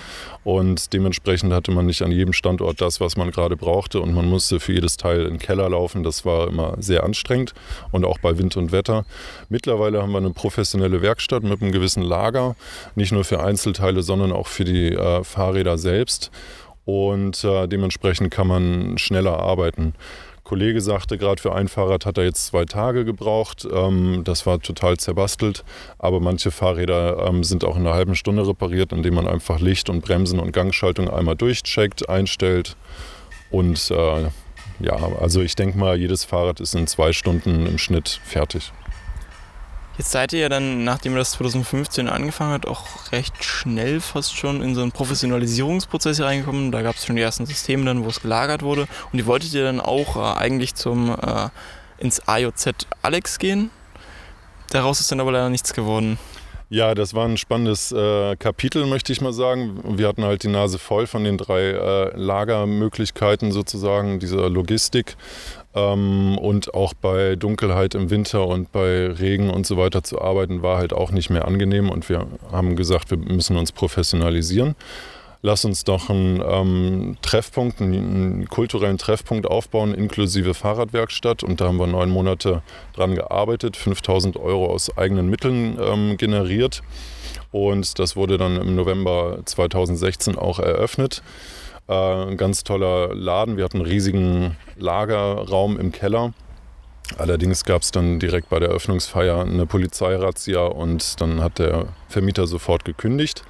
Und 0.45 0.95
dementsprechend 0.95 1.53
hatte 1.53 1.71
man 1.73 1.85
nicht 1.85 2.01
an 2.01 2.11
jedem 2.11 2.33
Standort 2.33 2.81
das, 2.81 3.01
was 3.01 3.17
man 3.17 3.31
gerade 3.31 3.57
brauchte. 3.57 4.01
Und 4.01 4.15
man 4.15 4.27
musste 4.27 4.61
für 4.61 4.73
jedes 4.73 4.97
Teil 4.97 5.23
in 5.23 5.35
den 5.35 5.39
Keller 5.39 5.69
laufen. 5.69 6.03
Das 6.03 6.25
war 6.25 6.49
immer 6.49 6.75
sehr 6.79 7.05
anstrengend 7.05 7.53
und 7.93 8.05
auch 8.07 8.19
bei 8.19 8.39
Wind 8.39 8.57
und 8.57 8.73
Wetter. 8.73 9.05
Mittlerweile 9.51 10.01
haben 10.01 10.13
wir 10.13 10.19
eine 10.19 10.31
professionelle 10.31 11.03
Werkstatt 11.03 11.43
mit 11.43 11.61
einem 11.61 11.73
gewissen 11.73 12.03
Lager. 12.03 12.57
Nicht 12.95 13.13
nur 13.13 13.25
für 13.25 13.43
Einzelteile, 13.43 14.03
sondern 14.03 14.33
auch 14.33 14.47
für 14.47 14.65
die 14.65 14.95
äh, 14.95 15.23
Fahrräder 15.23 15.77
selbst. 15.77 16.31
Und 16.87 17.45
äh, 17.45 17.67
dementsprechend 17.67 18.31
kann 18.31 18.47
man 18.47 18.97
schneller 18.97 19.39
arbeiten. 19.41 19.93
Kollege 20.49 20.81
sagte, 20.81 21.19
gerade 21.19 21.43
für 21.43 21.55
ein 21.55 21.69
Fahrrad 21.69 22.07
hat 22.07 22.17
er 22.17 22.25
jetzt 22.25 22.47
zwei 22.47 22.65
Tage 22.65 23.05
gebraucht. 23.05 23.69
Ähm, 23.71 24.23
das 24.25 24.47
war 24.47 24.59
total 24.61 24.97
zerbastelt. 24.97 25.63
Aber 25.99 26.21
manche 26.21 26.51
Fahrräder 26.51 27.27
ähm, 27.27 27.45
sind 27.45 27.65
auch 27.65 27.77
in 27.77 27.87
einer 27.87 27.95
halben 27.95 28.15
Stunde 28.17 28.49
repariert, 28.49 28.93
indem 28.93 29.15
man 29.15 29.29
einfach 29.29 29.61
Licht 29.61 29.91
und 29.91 30.01
Bremsen 30.01 30.41
und 30.41 30.53
Gangschaltung 30.53 31.11
einmal 31.11 31.37
durchcheckt, 31.37 32.09
einstellt. 32.09 32.77
Und 33.51 33.91
äh, 33.91 34.29
ja, 34.81 34.97
also 35.21 35.43
ich 35.43 35.55
denke 35.55 35.77
mal, 35.77 35.99
jedes 35.99 36.25
Fahrrad 36.25 36.61
ist 36.61 36.75
in 36.75 36.87
zwei 36.87 37.13
Stunden 37.13 37.67
im 37.67 37.77
Schnitt 37.77 38.19
fertig. 38.25 38.73
Jetzt 39.99 40.13
seid 40.13 40.33
ihr 40.33 40.39
ja 40.39 40.49
dann, 40.49 40.85
nachdem 40.85 41.17
das 41.17 41.33
2015 41.33 42.09
angefangen 42.09 42.53
hat, 42.53 42.67
auch 42.67 43.11
recht 43.11 43.45
schnell 43.45 44.01
fast 44.01 44.37
schon 44.37 44.63
in 44.63 44.77
so 44.77 44.83
einen 44.83 44.93
Professionalisierungsprozess 44.93 46.21
reingekommen. 46.21 46.71
Da 46.71 46.83
gab 46.83 46.95
es 46.95 47.05
schon 47.05 47.17
die 47.17 47.23
ersten 47.23 47.47
Systeme 47.47 47.85
dann, 47.85 48.05
wo 48.05 48.09
es 48.09 48.21
gelagert 48.21 48.63
wurde. 48.63 48.83
Und 49.11 49.19
die 49.19 49.27
wolltet 49.27 49.53
ihr 49.55 49.65
dann 49.65 49.81
auch 49.81 50.17
äh, 50.17 50.39
eigentlich 50.39 50.77
zum 50.77 51.11
äh, 51.11 51.49
ins 51.99 52.29
AJZ 52.29 52.87
Alex 53.03 53.41
gehen. 53.41 53.71
Daraus 54.71 55.01
ist 55.01 55.11
dann 55.11 55.19
aber 55.19 55.33
leider 55.33 55.51
nichts 55.51 55.75
geworden. 55.75 56.17
Ja, 56.71 56.95
das 56.95 57.15
war 57.15 57.25
ein 57.25 57.39
spannendes 57.39 57.93
äh, 57.93 58.37
Kapitel, 58.37 58.85
möchte 58.85 59.11
ich 59.11 59.23
mal 59.23 59.33
sagen. 59.33 59.81
Wir 59.97 60.07
hatten 60.07 60.23
halt 60.23 60.43
die 60.43 60.49
Nase 60.49 60.79
voll 60.79 61.07
von 61.07 61.25
den 61.25 61.39
drei 61.39 61.71
äh, 61.71 62.15
Lagermöglichkeiten 62.15 63.53
sozusagen, 63.53 64.19
dieser 64.19 64.51
Logistik. 64.51 65.17
Ähm, 65.75 66.37
und 66.37 66.75
auch 66.75 66.93
bei 66.93 67.37
Dunkelheit 67.37 67.95
im 67.95 68.11
Winter 68.11 68.47
und 68.47 68.71
bei 68.71 69.07
Regen 69.07 69.49
und 69.49 69.67
so 69.67 69.79
weiter 69.79 70.03
zu 70.03 70.21
arbeiten, 70.21 70.61
war 70.63 70.77
halt 70.77 70.93
auch 70.93 71.11
nicht 71.11 71.31
mehr 71.31 71.47
angenehm. 71.47 71.89
Und 71.89 72.07
wir 72.11 72.27
haben 72.53 72.77
gesagt, 72.77 73.11
wir 73.11 73.17
müssen 73.17 73.57
uns 73.57 73.73
professionalisieren 73.73 74.77
lass 75.43 75.65
uns 75.65 75.85
doch 75.85 76.11
einen 76.11 76.43
ähm, 76.45 77.17
Treffpunkt, 77.23 77.81
einen, 77.81 77.95
einen, 77.95 78.49
kulturellen 78.49 78.99
Treffpunkt 78.99 79.47
aufbauen, 79.47 79.95
inklusive 79.95 80.55
Fahrradwerkstatt. 80.55 81.43
Und 81.43 81.61
da 81.61 81.67
haben 81.67 81.79
wir 81.79 81.87
neun 81.87 82.11
Monate 82.11 82.63
dran 82.95 83.15
gearbeitet, 83.15 83.77
5000 83.77 84.37
Euro 84.37 84.67
aus 84.67 84.97
eigenen 84.97 85.29
Mitteln 85.29 85.79
ähm, 85.81 86.17
generiert. 86.17 86.83
Und 87.51 87.99
das 87.99 88.17
wurde 88.17 88.37
dann 88.37 88.57
im 88.57 88.75
November 88.75 89.39
2016 89.45 90.37
auch 90.37 90.59
eröffnet. 90.59 91.23
Äh, 91.89 91.93
ein 91.93 92.37
ganz 92.37 92.65
toller 92.65 93.15
Laden. 93.15 93.57
Wir 93.57 93.65
hatten 93.65 93.79
einen 93.79 93.87
riesigen 93.87 94.57
Lagerraum 94.77 95.79
im 95.79 95.93
Keller. 95.93 96.33
Allerdings 97.17 97.65
gab 97.65 97.83
es 97.83 97.91
dann 97.91 98.19
direkt 98.19 98.51
bei 98.51 98.59
der 98.59 98.69
Eröffnungsfeier 98.69 99.41
eine 99.41 99.65
Polizeirazzia 99.65 100.61
und 100.67 101.19
dann 101.23 101.43
hat 101.43 101.59
der 101.59 101.87
Vermieter 102.09 102.47
sofort 102.47 102.85
gekündigt. 102.85 103.45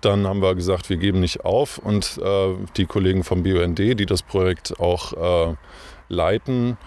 Dann 0.00 0.26
haben 0.26 0.40
wir 0.40 0.54
gesagt, 0.54 0.88
wir 0.88 0.96
geben 0.96 1.20
nicht 1.20 1.44
auf 1.44 1.78
und 1.78 2.18
äh, 2.22 2.54
die 2.76 2.86
Kollegen 2.86 3.24
vom 3.24 3.42
BUND, 3.42 3.78
die 3.78 4.06
das 4.06 4.22
Projekt 4.22 4.80
auch 4.80 5.12
äh, 5.50 5.54
leiten, 6.08 6.78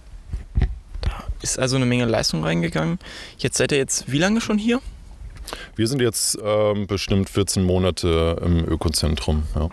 Da 1.03 1.25
ist 1.43 1.59
also 1.59 1.77
eine 1.77 1.87
Menge 1.87 2.05
Leistung 2.05 2.45
reingegangen. 2.45 2.99
Jetzt 3.39 3.57
seid 3.57 3.73
ihr 3.73 3.79
jetzt 3.79 4.11
wie 4.11 4.19
lange 4.19 4.41
schon 4.41 4.59
hier? 4.59 4.81
Wir 5.77 5.87
sind 5.89 6.01
jetzt 6.01 6.39
ähm, 6.43 6.87
bestimmt 6.87 7.29
14 7.29 7.63
Monate 7.63 8.41
im 8.45 8.65
Ökozentrum. 8.67 9.43
Ja. 9.55 9.69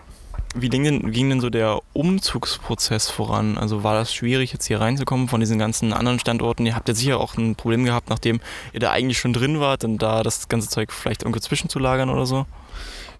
Wie 0.54 0.68
ging 0.68 0.82
denn, 0.82 1.12
ging 1.12 1.30
denn 1.30 1.40
so 1.40 1.48
der 1.48 1.80
Umzugsprozess 1.92 3.08
voran? 3.08 3.56
Also 3.56 3.84
war 3.84 3.94
das 3.94 4.12
schwierig, 4.12 4.52
jetzt 4.52 4.66
hier 4.66 4.80
reinzukommen 4.80 5.28
von 5.28 5.38
diesen 5.38 5.60
ganzen 5.60 5.92
anderen 5.92 6.18
Standorten? 6.18 6.66
Ihr 6.66 6.74
habt 6.74 6.88
ja 6.88 6.94
sicher 6.94 7.20
auch 7.20 7.36
ein 7.36 7.54
Problem 7.54 7.84
gehabt, 7.84 8.10
nachdem 8.10 8.40
ihr 8.72 8.80
da 8.80 8.90
eigentlich 8.90 9.18
schon 9.18 9.32
drin 9.32 9.60
wart 9.60 9.84
und 9.84 9.98
da 9.98 10.24
das 10.24 10.48
ganze 10.48 10.68
Zeug 10.68 10.92
vielleicht 10.92 11.22
irgendwo 11.22 11.38
zwischenzulagern 11.38 12.10
oder 12.10 12.26
so? 12.26 12.46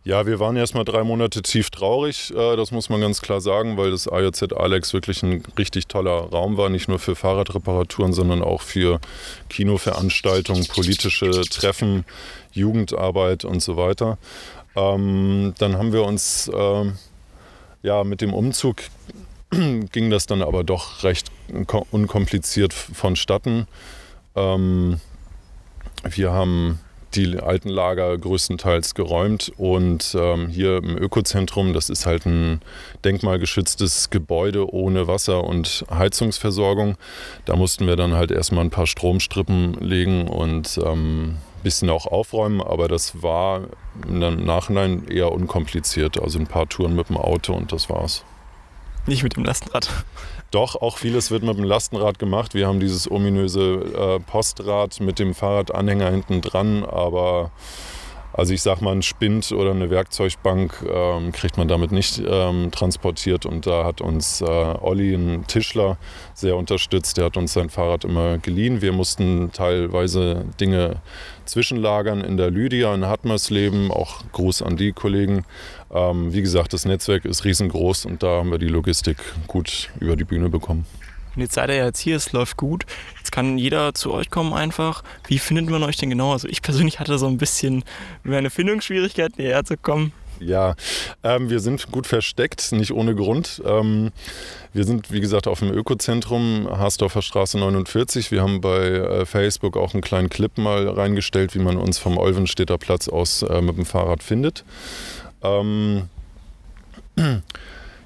Ja, 0.02 0.26
wir 0.26 0.40
waren 0.40 0.56
erstmal 0.56 0.86
drei 0.86 1.04
Monate 1.04 1.42
tief 1.42 1.68
traurig, 1.70 2.32
äh, 2.34 2.56
das 2.56 2.70
muss 2.70 2.88
man 2.88 3.02
ganz 3.02 3.20
klar 3.20 3.42
sagen, 3.42 3.76
weil 3.76 3.90
das 3.90 4.08
AJZ 4.08 4.54
Alex 4.54 4.94
wirklich 4.94 5.22
ein 5.22 5.44
richtig 5.58 5.88
toller 5.88 6.30
Raum 6.30 6.56
war, 6.56 6.70
nicht 6.70 6.88
nur 6.88 6.98
für 6.98 7.14
Fahrradreparaturen, 7.14 8.14
sondern 8.14 8.42
auch 8.42 8.62
für 8.62 8.98
Kinoveranstaltungen, 9.50 10.66
politische 10.68 11.30
Treffen, 11.42 12.06
Jugendarbeit 12.52 13.44
und 13.44 13.62
so 13.62 13.76
weiter. 13.76 14.16
Ähm, 14.74 15.52
dann 15.58 15.76
haben 15.76 15.92
wir 15.92 16.04
uns 16.04 16.48
äh, 16.48 16.92
ja, 17.82 18.04
mit 18.04 18.20
dem 18.20 18.34
Umzug 18.34 18.82
ging 19.50 20.10
das 20.10 20.26
dann 20.26 20.42
aber 20.42 20.64
doch 20.64 21.02
recht 21.02 21.30
unkompliziert 21.90 22.72
vonstatten. 22.72 23.66
Ähm, 24.36 25.00
wir 26.04 26.32
haben 26.32 26.78
die 27.14 27.38
alten 27.38 27.68
Lager 27.68 28.16
größtenteils 28.16 28.94
geräumt 28.94 29.52
und 29.56 30.16
ähm, 30.18 30.48
hier 30.48 30.76
im 30.78 30.96
Ökozentrum, 30.96 31.72
das 31.72 31.90
ist 31.90 32.06
halt 32.06 32.24
ein 32.24 32.60
denkmalgeschütztes 33.04 34.10
Gebäude 34.10 34.72
ohne 34.72 35.08
Wasser- 35.08 35.44
und 35.44 35.84
Heizungsversorgung. 35.90 36.96
Da 37.46 37.56
mussten 37.56 37.86
wir 37.86 37.96
dann 37.96 38.14
halt 38.14 38.30
erstmal 38.30 38.64
ein 38.64 38.70
paar 38.70 38.86
Stromstrippen 38.86 39.74
legen 39.80 40.28
und 40.28 40.78
ähm, 40.84 41.38
bisschen 41.62 41.90
auch 41.90 42.06
aufräumen, 42.06 42.60
aber 42.60 42.88
das 42.88 43.22
war 43.22 43.62
im 44.06 44.44
Nachhinein 44.44 45.06
eher 45.08 45.32
unkompliziert. 45.32 46.20
Also 46.20 46.38
ein 46.38 46.46
paar 46.46 46.68
Touren 46.68 46.94
mit 46.96 47.08
dem 47.08 47.16
Auto 47.16 47.52
und 47.52 47.72
das 47.72 47.88
war's. 47.90 48.24
Nicht 49.06 49.22
mit 49.22 49.36
dem 49.36 49.44
Lastenrad. 49.44 49.88
Doch, 50.50 50.74
auch 50.74 50.98
vieles 50.98 51.30
wird 51.30 51.44
mit 51.44 51.56
dem 51.56 51.64
Lastenrad 51.64 52.18
gemacht. 52.18 52.54
Wir 52.54 52.66
haben 52.66 52.80
dieses 52.80 53.10
ominöse 53.10 54.18
äh, 54.18 54.20
Postrad 54.20 54.98
mit 55.00 55.18
dem 55.18 55.34
Fahrradanhänger 55.34 56.10
hinten 56.10 56.40
dran, 56.40 56.84
aber 56.84 57.52
also 58.32 58.54
ich 58.54 58.62
sag 58.62 58.80
mal, 58.80 58.92
ein 58.92 59.02
Spind 59.02 59.50
oder 59.52 59.72
eine 59.72 59.90
Werkzeugbank 59.90 60.84
ähm, 60.88 61.32
kriegt 61.32 61.56
man 61.56 61.68
damit 61.68 61.92
nicht 61.92 62.22
ähm, 62.24 62.70
transportiert. 62.70 63.46
Und 63.46 63.66
da 63.66 63.84
hat 63.84 64.00
uns 64.00 64.40
äh, 64.40 64.44
Olli, 64.44 65.14
ein 65.14 65.46
Tischler, 65.46 65.98
sehr 66.34 66.56
unterstützt. 66.56 67.16
Der 67.16 67.26
hat 67.26 67.36
uns 67.36 67.52
sein 67.52 67.70
Fahrrad 67.70 68.04
immer 68.04 68.38
geliehen. 68.38 68.82
Wir 68.82 68.92
mussten 68.92 69.50
teilweise 69.52 70.44
Dinge 70.60 70.96
zwischenlagern 71.44 72.20
in 72.20 72.36
der 72.36 72.50
Lydia 72.50 72.94
in 72.94 73.06
Hatmersleben. 73.06 73.90
Auch 73.90 74.22
Gruß 74.32 74.62
an 74.62 74.76
die 74.76 74.92
Kollegen. 74.92 75.44
Ähm, 75.92 76.32
wie 76.32 76.42
gesagt, 76.42 76.72
das 76.72 76.84
Netzwerk 76.84 77.24
ist 77.24 77.44
riesengroß 77.44 78.06
und 78.06 78.22
da 78.22 78.38
haben 78.38 78.50
wir 78.50 78.58
die 78.58 78.68
Logistik 78.68 79.18
gut 79.48 79.90
über 79.98 80.16
die 80.16 80.24
Bühne 80.24 80.48
bekommen. 80.48 80.86
Und 81.34 81.42
jetzt 81.42 81.54
seid 81.54 81.70
ihr 81.70 81.76
jetzt 81.76 82.00
hier, 82.00 82.16
es 82.16 82.32
läuft 82.32 82.56
gut. 82.56 82.84
Jetzt 83.18 83.32
kann 83.32 83.58
jeder 83.58 83.94
zu 83.94 84.12
euch 84.12 84.30
kommen 84.30 84.52
einfach. 84.52 85.02
Wie 85.28 85.38
findet 85.38 85.68
man 85.70 85.82
euch 85.82 85.96
denn 85.96 86.10
genau? 86.10 86.32
Also 86.32 86.48
ich 86.48 86.62
persönlich 86.62 87.00
hatte 87.00 87.18
so 87.18 87.26
ein 87.26 87.38
bisschen 87.38 87.84
meine 88.22 88.50
Findungsschwierigkeiten, 88.50 89.36
hierher 89.36 89.64
zu 89.64 89.76
kommen. 89.76 90.12
Ja, 90.40 90.74
ähm, 91.22 91.50
wir 91.50 91.60
sind 91.60 91.92
gut 91.92 92.06
versteckt, 92.06 92.72
nicht 92.72 92.92
ohne 92.92 93.14
Grund. 93.14 93.62
Ähm, 93.66 94.10
wir 94.72 94.84
sind, 94.84 95.12
wie 95.12 95.20
gesagt, 95.20 95.46
auf 95.46 95.58
dem 95.58 95.70
Ökozentrum, 95.70 96.66
Haasdorfer 96.66 97.20
Straße 97.20 97.58
49. 97.58 98.30
Wir 98.30 98.40
haben 98.40 98.62
bei 98.62 98.86
äh, 98.86 99.26
Facebook 99.26 99.76
auch 99.76 99.92
einen 99.92 100.00
kleinen 100.00 100.30
Clip 100.30 100.56
mal 100.56 100.88
reingestellt, 100.88 101.54
wie 101.54 101.58
man 101.58 101.76
uns 101.76 101.98
vom 101.98 102.16
Olvenstädter 102.16 102.78
Platz 102.78 103.08
aus 103.08 103.42
äh, 103.42 103.60
mit 103.60 103.76
dem 103.76 103.84
Fahrrad 103.84 104.22
findet. 104.22 104.64
Ähm, 105.42 106.08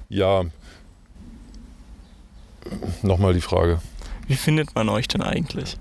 ja, 0.09 0.43
Nochmal 3.01 3.33
die 3.33 3.41
Frage. 3.41 3.79
Wie 4.27 4.35
findet 4.35 4.73
man 4.75 4.89
euch 4.89 5.07
denn 5.07 5.21
eigentlich? 5.21 5.77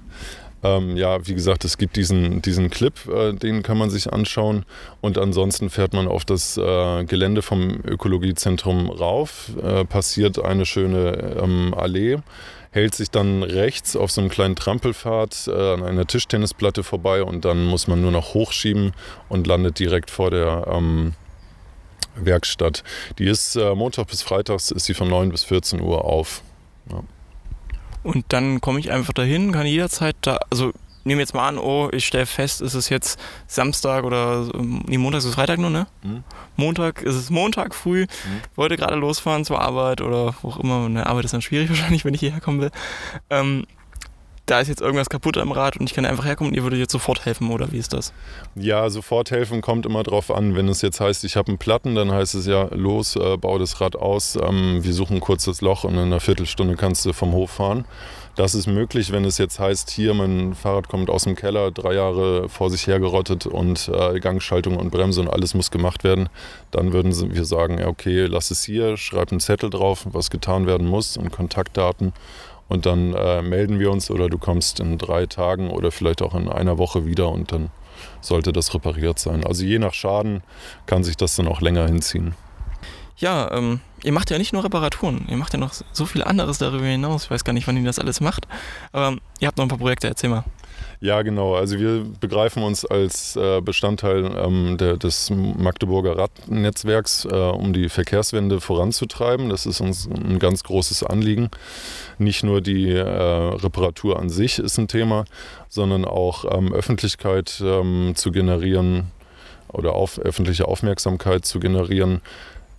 Ähm, 0.65 0.97
ja, 0.97 1.27
wie 1.27 1.35
gesagt, 1.35 1.65
es 1.67 1.77
gibt 1.77 1.97
diesen, 1.97 2.41
diesen 2.41 2.71
Clip, 2.71 2.95
äh, 3.07 3.35
den 3.35 3.63
kann 3.63 3.77
man 3.77 3.91
sich 3.91 4.13
anschauen. 4.13 4.65
Und 5.03 5.19
ansonsten 5.19 5.69
fährt 5.69 5.93
man 5.93 6.09
auf 6.09 6.25
das 6.25 6.57
äh, 6.57 7.05
Gelände 7.05 7.43
vom 7.43 7.81
Ökologiezentrum 7.85 8.91
rauf, 8.91 9.51
äh, 9.63 9.85
passiert 9.85 10.43
eine 10.43 10.65
schöne 10.65 11.37
ähm, 11.43 11.75
Allee, 11.77 12.17
hält 12.71 12.95
sich 12.95 13.11
dann 13.11 13.43
rechts 13.43 13.95
auf 13.95 14.11
so 14.11 14.23
einem 14.23 14.31
kleinen 14.31 14.57
Trampelpfad 14.57 15.49
äh, 15.49 15.75
an 15.75 15.83
einer 15.83 16.07
Tischtennisplatte 16.07 16.83
vorbei 16.83 17.23
und 17.23 17.45
dann 17.45 17.67
muss 17.67 17.87
man 17.87 18.01
nur 18.01 18.11
noch 18.11 18.33
hochschieben 18.33 18.93
und 19.29 19.47
landet 19.47 19.79
direkt 19.79 20.11
vor 20.11 20.31
der 20.31 20.67
ähm, 20.73 21.13
Werkstatt. 22.17 22.85
Die 23.19 23.27
ist 23.27 23.55
äh, 23.57 23.75
Montag 23.75 24.07
bis 24.07 24.23
Freitags 24.23 24.71
ist 24.71 24.87
sie 24.87 24.95
von 24.95 25.09
9 25.09 25.29
bis 25.29 25.45
14 25.45 25.83
Uhr 25.83 26.05
auf. 26.07 26.43
Ja. 26.91 27.03
Und 28.03 28.27
dann 28.29 28.61
komme 28.61 28.81
ich 28.81 28.91
einfach 28.91 29.13
dahin, 29.13 29.53
kann 29.53 29.67
jederzeit 29.67 30.17
da, 30.21 30.39
also 30.51 30.73
nehme 31.05 31.21
jetzt 31.21 31.35
mal 31.35 31.49
an, 31.49 31.59
oh, 31.59 31.89
ich 31.93 32.07
stelle 32.07 32.27
fest, 32.27 32.61
ist 32.61 32.75
es 32.75 32.89
jetzt 32.89 33.19
Samstag 33.47 34.05
oder 34.05 34.49
nee, 34.87 34.99
Montag 34.99 35.19
ist 35.19 35.27
es 35.27 35.35
Freitag 35.35 35.59
nur, 35.59 35.71
ne? 35.71 35.87
Mhm. 36.03 36.25
Montag 36.57 37.03
ist 37.03 37.15
es 37.15 37.31
Montag 37.31 37.75
früh, 37.75 38.03
mhm. 38.03 38.41
wollte 38.57 38.77
gerade 38.77 38.97
losfahren 38.97 39.45
zur 39.45 39.61
Arbeit 39.61 40.01
oder 40.01 40.35
wo 40.43 40.49
auch 40.49 40.59
immer. 40.59 40.87
Eine 40.87 41.07
Arbeit 41.07 41.27
ist 41.27 41.35
dann 41.35 41.43
schwierig 41.43 41.69
wahrscheinlich, 41.71 42.05
wenn 42.05 42.15
ich 42.15 42.21
hierher 42.21 42.41
kommen 42.41 42.61
will. 42.61 42.71
Ähm, 43.31 43.67
da 44.47 44.61
ist 44.61 44.69
jetzt 44.69 44.83
irgendwas 44.83 45.09
kaputt 45.09 45.39
am 45.39 45.53
Rad 45.53 45.79
und 45.79 45.89
ich 45.89 45.95
kann 45.95 46.05
einfach 46.05 46.25
herkommen 46.27 46.53
und 46.53 46.57
ihr 46.57 46.63
würdet 46.63 46.79
jetzt 46.79 46.93
sofort 46.93 47.25
helfen 47.25 47.51
oder 47.51 47.73
wie 47.73 47.79
ist 47.79 47.93
das? 47.93 48.13
Ja, 48.55 48.91
sofort 48.91 49.31
helfen 49.31 49.63
kommt 49.63 49.87
immer 49.87 50.03
drauf 50.03 50.31
an. 50.31 50.55
Wenn 50.55 50.69
es 50.69 50.83
jetzt 50.83 51.01
heißt, 51.01 51.25
ich 51.25 51.37
habe 51.37 51.49
einen 51.49 51.59
Platten, 51.59 51.95
dann 51.95 52.13
heißt 52.13 52.35
es 52.35 52.47
ja, 52.47 52.69
los, 52.71 53.17
äh, 53.17 53.37
bau 53.39 53.59
das 53.59 53.81
Rad 53.81 53.97
aus, 53.97 54.37
ähm, 54.37 54.85
wir 54.85 54.93
suchen 54.93 55.17
ein 55.17 55.21
kurzes 55.21 55.61
Loch 55.61 55.85
und 55.85 55.95
in 55.95 56.01
einer 56.01 56.21
Viertelstunde 56.21 56.77
kannst 56.77 57.07
du 57.07 57.13
vom 57.13 57.33
Hof 57.33 57.53
fahren. 57.53 57.87
Das 58.37 58.57
ist 58.57 58.67
möglich, 58.67 59.13
wenn 59.13 59.25
es 59.25 59.39
jetzt 59.39 59.61
heißt, 59.61 59.91
hier 59.91 60.13
mein 60.13 60.55
Fahrrad 60.55 60.89
kommt 60.89 61.09
aus 61.09 61.23
dem 61.23 61.37
Keller, 61.37 61.71
drei 61.71 61.95
Jahre 61.95 62.49
vor 62.49 62.69
sich 62.69 62.89
hergerottet 62.89 63.47
und 63.47 63.89
äh, 63.89 64.19
Gangschaltung 64.19 64.77
und 64.77 64.91
Bremse 64.91 65.21
und 65.21 65.29
alles 65.29 65.55
muss 65.55 65.71
gemacht 65.71 66.03
werden. 66.03 66.29
Dann 66.73 66.93
würden 66.93 67.15
wir 67.33 67.45
sagen, 67.45 67.83
okay, 67.85 68.27
lass 68.27 68.51
es 68.51 68.65
hier, 68.65 68.97
schreib 68.97 69.31
einen 69.31 69.39
Zettel 69.39 69.71
drauf, 69.71 70.05
was 70.11 70.31
getan 70.31 70.67
werden 70.67 70.89
muss 70.89 71.17
und 71.17 71.31
Kontaktdaten. 71.31 72.13
Und 72.75 72.87
dann 72.87 73.15
äh, 73.15 73.41
melden 73.41 73.79
wir 73.79 73.93
uns 73.93 74.11
oder 74.11 74.29
du 74.29 74.37
kommst 74.37 74.81
in 74.81 74.99
drei 74.99 75.27
Tagen 75.27 75.71
oder 75.71 75.93
vielleicht 75.93 76.23
auch 76.23 76.35
in 76.35 76.49
einer 76.49 76.77
Woche 76.77 77.07
wieder 77.07 77.29
und 77.29 77.53
dann 77.53 77.71
sollte 78.21 78.53
das 78.53 78.75
repariert 78.75 79.21
sein. 79.21 79.47
Also 79.47 79.65
je 79.65 79.79
nach 79.79 79.95
Schaden 79.95 80.43
kann 80.85 81.05
sich 81.05 81.17
das 81.17 81.37
dann 81.37 81.47
auch 81.47 81.61
länger 81.61 81.87
hinziehen. 81.87 82.35
Ja, 83.17 83.49
ähm, 83.53 83.79
ihr 84.03 84.11
macht 84.11 84.33
ja 84.33 84.39
nicht 84.39 84.53
nur 84.53 84.65
Reparaturen, 84.65 85.25
ihr 85.29 85.37
macht 85.37 85.53
ja 85.53 85.61
noch 85.61 85.73
so 85.93 86.05
viel 86.05 86.25
anderes 86.25 86.59
darüber 86.59 86.85
hinaus. 86.85 87.27
Ich 87.27 87.31
weiß 87.31 87.45
gar 87.45 87.53
nicht, 87.53 87.69
wann 87.69 87.77
ihr 87.77 87.85
das 87.85 88.01
alles 88.01 88.21
macht. 88.21 88.49
Aber 88.91 89.19
ihr 89.39 89.47
habt 89.47 89.57
noch 89.57 89.65
ein 89.65 89.69
paar 89.69 89.79
Projekte, 89.79 90.09
erzähl 90.09 90.31
mal. 90.31 90.43
Ja, 91.05 91.21
genau. 91.21 91.55
Also 91.55 91.79
wir 91.79 92.07
begreifen 92.19 92.63
uns 92.63 92.87
als 92.87 93.37
äh, 93.37 93.61
Bestandteil 93.61 94.25
ähm, 94.39 94.79
der, 94.79 94.97
des 94.97 95.29
Magdeburger 95.29 96.17
Radnetzwerks, 96.17 97.27
äh, 97.27 97.35
um 97.35 97.75
die 97.75 97.91
Verkehrswende 97.91 98.59
voranzutreiben. 98.59 99.51
Das 99.51 99.67
ist 99.67 99.83
uns 99.83 100.09
ein 100.09 100.39
ganz 100.39 100.65
großes 100.65 101.03
Anliegen. 101.03 101.51
Nicht 102.17 102.43
nur 102.43 102.63
die 102.63 102.91
äh, 102.91 103.03
Reparatur 103.03 104.19
an 104.19 104.31
sich 104.31 104.59
ist 104.59 104.79
ein 104.79 104.89
Thema, 104.89 105.27
sondern 105.69 106.07
auch 106.07 106.47
ähm, 106.51 106.73
Öffentlichkeit 106.73 107.63
ähm, 107.63 108.15
zu 108.15 108.33
generieren 108.33 109.09
oder 109.69 109.93
auf, 109.93 110.19
öffentliche 110.19 110.67
Aufmerksamkeit 110.67 111.45
zu 111.45 111.61
generieren 111.61 112.23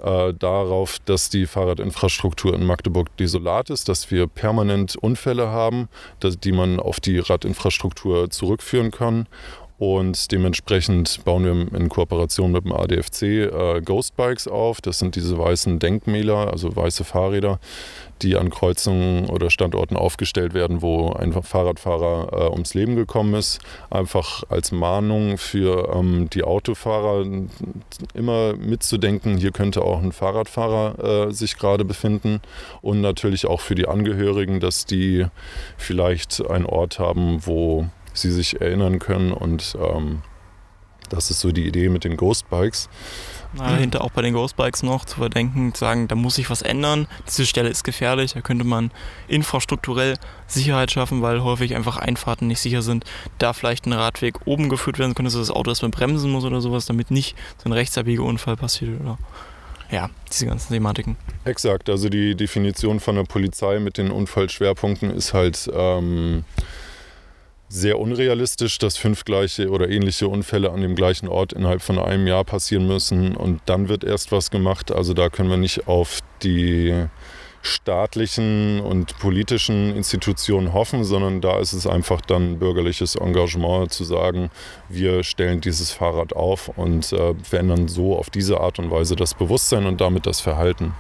äh, 0.03 0.33
darauf, 0.33 0.99
dass 1.05 1.29
die 1.29 1.45
Fahrradinfrastruktur 1.45 2.53
in 2.53 2.65
Magdeburg 2.65 3.15
desolat 3.17 3.69
ist, 3.69 3.89
dass 3.89 4.11
wir 4.11 4.27
permanent 4.27 4.95
Unfälle 4.95 5.49
haben, 5.49 5.89
dass, 6.19 6.39
die 6.39 6.51
man 6.51 6.79
auf 6.79 6.99
die 6.99 7.19
Radinfrastruktur 7.19 8.29
zurückführen 8.29 8.91
kann 8.91 9.27
und 9.77 10.31
dementsprechend 10.31 11.25
bauen 11.25 11.43
wir 11.43 11.77
in 11.77 11.89
Kooperation 11.89 12.53
mit 12.53 12.63
dem 12.63 12.71
ADFC 12.71 13.23
äh, 13.23 13.81
Ghost 13.81 14.15
Bikes 14.15 14.47
auf. 14.47 14.79
Das 14.79 14.99
sind 14.99 15.15
diese 15.15 15.37
weißen 15.37 15.79
Denkmäler, 15.79 16.49
also 16.51 16.73
weiße 16.73 17.03
Fahrräder, 17.03 17.59
die 18.21 18.37
an 18.37 18.49
Kreuzungen 18.49 19.25
oder 19.29 19.49
Standorten 19.49 19.97
aufgestellt 19.97 20.53
werden, 20.53 20.81
wo 20.81 21.11
ein 21.11 21.33
Fahrradfahrer 21.33 22.29
äh, 22.31 22.51
ums 22.51 22.73
Leben 22.73 22.95
gekommen 22.95 23.33
ist. 23.33 23.59
Einfach 23.89 24.43
als 24.47 24.71
Mahnung 24.71 25.37
für 25.37 25.93
ähm, 25.93 26.29
die 26.29 26.43
Autofahrer 26.43 27.25
immer 28.13 28.53
mitzudenken, 28.55 29.35
hier 29.35 29.51
könnte 29.51 29.81
auch 29.81 30.01
ein 30.01 30.13
Fahrradfahrer 30.13 31.27
äh, 31.27 31.33
sich 31.33 31.57
gerade 31.57 31.83
befinden. 31.83 32.39
Und 32.81 33.01
natürlich 33.01 33.45
auch 33.45 33.59
für 33.59 33.75
die 33.75 33.89
Angehörigen, 33.89 34.61
dass 34.61 34.85
die 34.85 35.25
vielleicht 35.75 36.49
einen 36.49 36.65
Ort 36.65 36.97
haben, 36.99 37.45
wo 37.45 37.89
sie 38.19 38.31
sich 38.31 38.61
erinnern 38.61 38.99
können. 38.99 39.31
Und 39.31 39.77
ähm, 39.79 40.21
das 41.09 41.29
ist 41.29 41.39
so 41.39 41.51
die 41.51 41.65
Idee 41.65 41.89
mit 41.89 42.03
den 42.03 42.17
Ghostbikes. 42.17 42.89
Dahinter 43.57 44.03
auch 44.03 44.11
bei 44.11 44.21
den 44.21 44.33
Ghostbikes 44.33 44.83
noch 44.83 45.05
zu 45.05 45.17
verdenken, 45.17 45.73
zu 45.73 45.79
sagen, 45.79 46.07
da 46.07 46.15
muss 46.15 46.35
sich 46.35 46.49
was 46.49 46.61
ändern. 46.61 47.07
Diese 47.27 47.45
Stelle 47.45 47.69
ist 47.69 47.83
gefährlich, 47.83 48.33
da 48.33 48.41
könnte 48.41 48.65
man 48.65 48.91
infrastrukturell 49.27 50.15
Sicherheit 50.47 50.91
schaffen, 50.91 51.21
weil 51.21 51.41
häufig 51.41 51.75
einfach 51.75 51.97
Einfahrten 51.97 52.47
nicht 52.47 52.59
sicher 52.59 52.81
sind. 52.81 53.05
Da 53.37 53.53
vielleicht 53.53 53.85
ein 53.85 53.93
Radweg 53.93 54.45
oben 54.45 54.67
geführt 54.67 54.99
werden 54.99 55.15
könnte, 55.15 55.31
dass 55.31 55.39
das 55.39 55.55
Auto 55.55 55.71
erstmal 55.71 55.91
bremsen 55.91 56.31
muss 56.31 56.43
oder 56.43 56.59
sowas, 56.59 56.85
damit 56.85 57.11
nicht 57.11 57.37
so 57.57 57.69
ein 57.69 57.73
Rechtsabbiegeunfall 57.73 58.57
passiert 58.57 58.99
oder 58.99 59.17
ja, 59.91 60.09
diese 60.31 60.47
ganzen 60.47 60.73
Thematiken. 60.73 61.15
Exakt, 61.45 61.89
also 61.89 62.09
die 62.09 62.35
Definition 62.35 62.99
von 62.99 63.15
der 63.15 63.23
Polizei 63.23 63.79
mit 63.79 63.97
den 63.97 64.11
Unfallschwerpunkten 64.11 65.11
ist 65.11 65.33
halt 65.33 65.69
ähm, 65.73 66.43
sehr 67.67 67.99
unrealistisch, 67.99 68.77
dass 68.77 68.97
fünf 68.97 69.25
gleiche 69.25 69.69
oder 69.69 69.89
ähnliche 69.89 70.27
Unfälle 70.27 70.71
an 70.71 70.81
dem 70.81 70.95
gleichen 70.95 71.27
Ort 71.27 71.53
innerhalb 71.53 71.81
von 71.81 71.99
einem 71.99 72.27
Jahr 72.27 72.43
passieren 72.43 72.87
müssen 72.87 73.35
und 73.35 73.61
dann 73.65 73.89
wird 73.89 74.03
erst 74.03 74.31
was 74.31 74.51
gemacht. 74.51 74.91
Also 74.91 75.13
da 75.13 75.29
können 75.29 75.49
wir 75.49 75.57
nicht 75.57 75.87
auf 75.87 76.19
die 76.43 77.07
staatlichen 77.65 78.79
und 78.79 79.17
politischen 79.17 79.95
Institutionen 79.95 80.73
hoffen, 80.73 81.03
sondern 81.03 81.41
da 81.41 81.59
ist 81.59 81.73
es 81.73 81.87
einfach 81.87 82.21
dann 82.21 82.59
bürgerliches 82.59 83.15
Engagement 83.15 83.91
zu 83.91 84.03
sagen, 84.03 84.51
wir 84.87 85.23
stellen 85.23 85.61
dieses 85.61 85.91
Fahrrad 85.91 86.33
auf 86.33 86.69
und 86.69 87.11
äh, 87.11 87.33
verändern 87.43 87.87
so 87.87 88.17
auf 88.17 88.29
diese 88.29 88.59
Art 88.59 88.77
und 88.77 88.91
Weise 88.91 89.15
das 89.15 89.33
Bewusstsein 89.33 89.87
und 89.87 89.99
damit 89.99 90.27
das 90.27 90.41
Verhalten. 90.41 90.93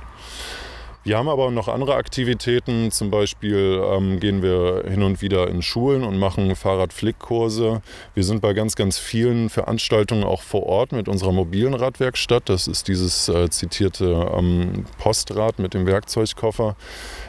Wir 1.05 1.19
haben 1.19 1.29
aber 1.29 1.51
noch 1.51 1.67
andere 1.67 1.93
Aktivitäten. 1.93 2.89
Zum 2.89 3.11
Beispiel 3.11 3.79
ähm, 3.91 4.19
gehen 4.19 4.41
wir 4.41 4.85
hin 4.89 5.03
und 5.03 5.21
wieder 5.21 5.47
in 5.49 5.61
Schulen 5.61 6.03
und 6.03 6.17
machen 6.17 6.55
Fahrradflickkurse. 6.55 7.83
Wir 8.15 8.23
sind 8.23 8.41
bei 8.41 8.53
ganz, 8.53 8.75
ganz 8.75 8.97
vielen 8.97 9.51
Veranstaltungen 9.51 10.23
auch 10.23 10.41
vor 10.41 10.63
Ort 10.63 10.93
mit 10.93 11.07
unserer 11.07 11.31
mobilen 11.31 11.75
Radwerkstatt. 11.75 12.49
Das 12.49 12.67
ist 12.67 12.87
dieses 12.87 13.29
äh, 13.29 13.51
zitierte 13.51 14.31
ähm, 14.35 14.85
Postrad 14.97 15.59
mit 15.59 15.75
dem 15.75 15.85
Werkzeugkoffer. 15.85 16.75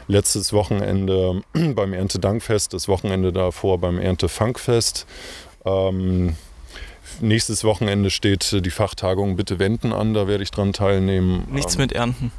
Letztes 0.07 0.53
Wochenende 0.53 1.43
beim 1.53 1.93
Erntedankfest, 1.93 2.73
das 2.73 2.87
Wochenende 2.87 3.31
davor 3.31 3.77
beim 3.77 3.99
Erntefunkfest. 3.99 5.05
Ähm, 5.65 6.35
nächstes 7.21 7.63
Wochenende 7.63 8.09
steht 8.09 8.65
die 8.65 8.71
Fachtagung 8.71 9.35
Bitte 9.35 9.59
Wenden 9.59 9.93
an, 9.93 10.15
da 10.15 10.27
werde 10.27 10.41
ich 10.41 10.49
dran 10.49 10.73
teilnehmen. 10.73 11.47
Nichts 11.51 11.75
ähm, 11.75 11.81
mit 11.81 11.91
Ernten 11.91 12.31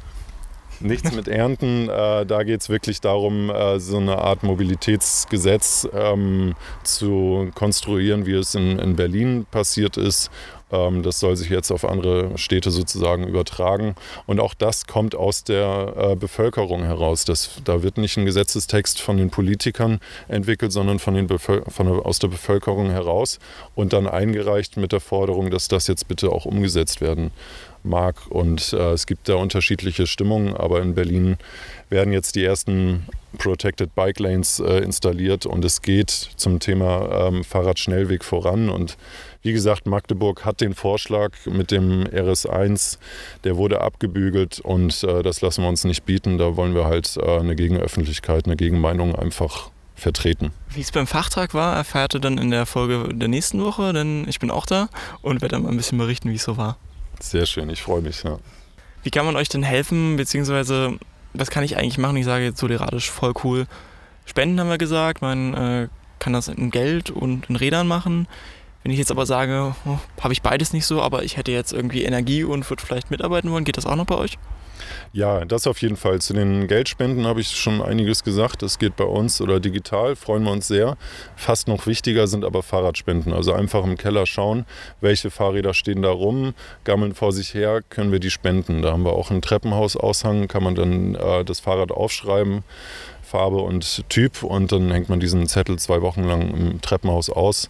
nichts 0.81 1.11
mit 1.13 1.27
Ernten. 1.27 1.89
Äh, 1.89 2.25
da 2.25 2.43
geht 2.43 2.61
es 2.61 2.69
wirklich 2.69 3.01
darum, 3.01 3.49
äh, 3.49 3.79
so 3.79 3.97
eine 3.97 4.17
Art 4.17 4.43
Mobilitätsgesetz 4.43 5.87
ähm, 5.93 6.55
zu 6.83 7.49
konstruieren, 7.55 8.25
wie 8.25 8.33
es 8.33 8.55
in, 8.55 8.79
in 8.79 8.95
Berlin 8.95 9.45
passiert 9.51 9.97
ist. 9.97 10.29
Ähm, 10.71 11.03
das 11.03 11.19
soll 11.19 11.35
sich 11.35 11.49
jetzt 11.49 11.71
auf 11.71 11.85
andere 11.85 12.37
Städte 12.37 12.71
sozusagen 12.71 13.27
übertragen. 13.27 13.95
Und 14.25 14.39
auch 14.39 14.53
das 14.53 14.87
kommt 14.87 15.15
aus 15.15 15.43
der 15.43 15.93
äh, 15.97 16.15
Bevölkerung 16.15 16.83
heraus. 16.83 17.25
Das, 17.25 17.61
da 17.63 17.83
wird 17.83 17.97
nicht 17.97 18.17
ein 18.17 18.25
Gesetzestext 18.25 19.01
von 19.01 19.17
den 19.17 19.29
Politikern 19.29 19.99
entwickelt, 20.27 20.71
sondern 20.71 20.99
von 20.99 21.13
den 21.13 21.27
von 21.39 21.87
aus 21.87 22.19
der 22.19 22.27
Bevölkerung 22.27 22.89
heraus 22.89 23.39
und 23.75 23.93
dann 23.93 24.07
eingereicht 24.07 24.77
mit 24.77 24.91
der 24.91 24.99
Forderung, 24.99 25.49
dass 25.51 25.67
das 25.67 25.87
jetzt 25.87 26.07
bitte 26.07 26.31
auch 26.31 26.45
umgesetzt 26.45 27.01
werden 27.01 27.31
mag. 27.83 28.15
Und 28.29 28.73
äh, 28.73 28.91
es 28.91 29.05
gibt 29.05 29.29
da 29.29 29.35
unterschiedliche 29.35 30.07
Stimmungen, 30.07 30.55
aber 30.55 30.81
in 30.81 30.95
Berlin 30.95 31.37
werden 31.89 32.13
jetzt 32.13 32.35
die 32.35 32.43
ersten 32.43 33.05
Protected 33.37 33.93
Bike 33.95 34.19
Lanes 34.19 34.59
äh, 34.59 34.79
installiert 34.79 35.45
und 35.45 35.63
es 35.63 35.81
geht 35.81 36.09
zum 36.09 36.59
Thema 36.59 37.27
ähm, 37.27 37.43
Fahrradschnellweg 37.43 38.23
voran. 38.23 38.69
Und 38.69 38.97
wie 39.41 39.53
gesagt, 39.53 39.85
Magdeburg 39.85 40.45
hat 40.45 40.61
den 40.61 40.73
Vorschlag 40.73 41.31
mit 41.45 41.71
dem 41.71 42.05
RS1, 42.05 42.97
der 43.43 43.55
wurde 43.55 43.81
abgebügelt 43.81 44.59
und 44.59 45.03
äh, 45.03 45.21
das 45.21 45.41
lassen 45.41 45.63
wir 45.63 45.69
uns 45.69 45.83
nicht 45.83 46.05
bieten. 46.05 46.37
Da 46.37 46.55
wollen 46.55 46.73
wir 46.73 46.85
halt 46.85 47.17
äh, 47.17 47.39
eine 47.39 47.55
Gegenöffentlichkeit, 47.55 48.45
eine 48.45 48.55
Gegenmeinung 48.55 49.15
einfach 49.15 49.69
vertreten. 49.95 50.51
Wie 50.69 50.81
es 50.81 50.91
beim 50.91 51.07
Fachtag 51.07 51.53
war, 51.53 51.75
erfährt 51.75 52.15
ihr 52.15 52.19
dann 52.19 52.37
in 52.37 52.51
der 52.51 52.65
Folge 52.65 53.09
der 53.13 53.27
nächsten 53.27 53.63
Woche, 53.63 53.93
denn 53.93 54.25
ich 54.27 54.39
bin 54.39 54.49
auch 54.49 54.65
da 54.65 54.89
und 55.21 55.41
werde 55.41 55.55
dann 55.55 55.63
mal 55.63 55.69
ein 55.69 55.77
bisschen 55.77 55.97
berichten, 55.97 56.29
wie 56.29 56.35
es 56.35 56.43
so 56.43 56.57
war. 56.57 56.77
Sehr 57.19 57.45
schön, 57.45 57.69
ich 57.69 57.81
freue 57.81 58.01
mich. 58.01 58.23
Ja. 58.23 58.39
Wie 59.03 59.11
kann 59.11 59.25
man 59.25 59.35
euch 59.35 59.49
denn 59.49 59.63
helfen, 59.63 60.17
beziehungsweise 60.17 60.97
was 61.33 61.49
kann 61.49 61.63
ich 61.63 61.77
eigentlich 61.77 61.97
machen? 61.97 62.17
Ich 62.17 62.25
sage 62.25 62.43
jetzt 62.43 62.59
so 62.59 62.67
deradisch 62.67 63.09
voll 63.09 63.33
cool. 63.43 63.67
Spenden 64.25 64.59
haben 64.59 64.69
wir 64.69 64.77
gesagt, 64.77 65.21
man 65.21 65.53
äh, 65.53 65.87
kann 66.19 66.33
das 66.33 66.47
in 66.47 66.71
Geld 66.71 67.09
und 67.09 67.49
in 67.49 67.55
Rädern 67.55 67.87
machen. 67.87 68.27
Wenn 68.83 68.91
ich 68.91 68.99
jetzt 68.99 69.11
aber 69.11 69.25
sage, 69.25 69.75
oh, 69.85 69.97
habe 70.21 70.33
ich 70.33 70.41
beides 70.41 70.73
nicht 70.73 70.85
so, 70.85 71.01
aber 71.01 71.23
ich 71.23 71.37
hätte 71.37 71.51
jetzt 71.51 71.73
irgendwie 71.73 72.03
Energie 72.03 72.43
und 72.43 72.69
würde 72.69 72.83
vielleicht 72.85 73.11
mitarbeiten 73.11 73.51
wollen, 73.51 73.65
geht 73.65 73.77
das 73.77 73.85
auch 73.85 73.95
noch 73.95 74.05
bei 74.05 74.15
euch? 74.15 74.37
Ja, 75.11 75.43
das 75.43 75.65
auf 75.65 75.81
jeden 75.81 75.95
Fall. 75.95 76.21
Zu 76.21 76.33
den 76.33 76.67
Geldspenden 76.67 77.25
habe 77.25 77.41
ich 77.41 77.49
schon 77.49 77.81
einiges 77.81 78.23
gesagt. 78.23 78.61
Das 78.61 78.77
geht 78.77 78.95
bei 78.95 79.05
uns 79.05 79.41
oder 79.41 79.59
digital, 79.59 80.15
freuen 80.15 80.43
wir 80.43 80.51
uns 80.51 80.67
sehr. 80.67 80.97
Fast 81.35 81.67
noch 81.67 81.87
wichtiger 81.87 82.27
sind 82.27 82.45
aber 82.45 82.61
Fahrradspenden. 82.61 83.33
Also 83.33 83.53
einfach 83.53 83.83
im 83.83 83.97
Keller 83.97 84.27
schauen, 84.27 84.65
welche 85.01 85.31
Fahrräder 85.31 85.73
stehen 85.73 86.03
da 86.03 86.11
rum, 86.11 86.53
gammeln 86.83 87.15
vor 87.15 87.31
sich 87.31 87.55
her, 87.55 87.81
können 87.89 88.11
wir 88.11 88.19
die 88.19 88.29
spenden. 88.29 88.83
Da 88.83 88.91
haben 88.91 89.03
wir 89.03 89.13
auch 89.13 89.31
einen 89.31 89.41
Treppenhausaushang, 89.41 90.47
kann 90.47 90.63
man 90.63 90.75
dann 90.75 91.15
äh, 91.15 91.43
das 91.43 91.59
Fahrrad 91.59 91.91
aufschreiben. 91.91 92.63
Farbe 93.23 93.57
und 93.57 94.09
Typ 94.09 94.41
und 94.41 94.71
dann 94.71 94.91
hängt 94.91 95.07
man 95.09 95.19
diesen 95.19 95.45
Zettel 95.47 95.77
zwei 95.77 96.01
Wochen 96.01 96.23
lang 96.23 96.49
im 96.49 96.81
Treppenhaus 96.81 97.29
aus. 97.29 97.69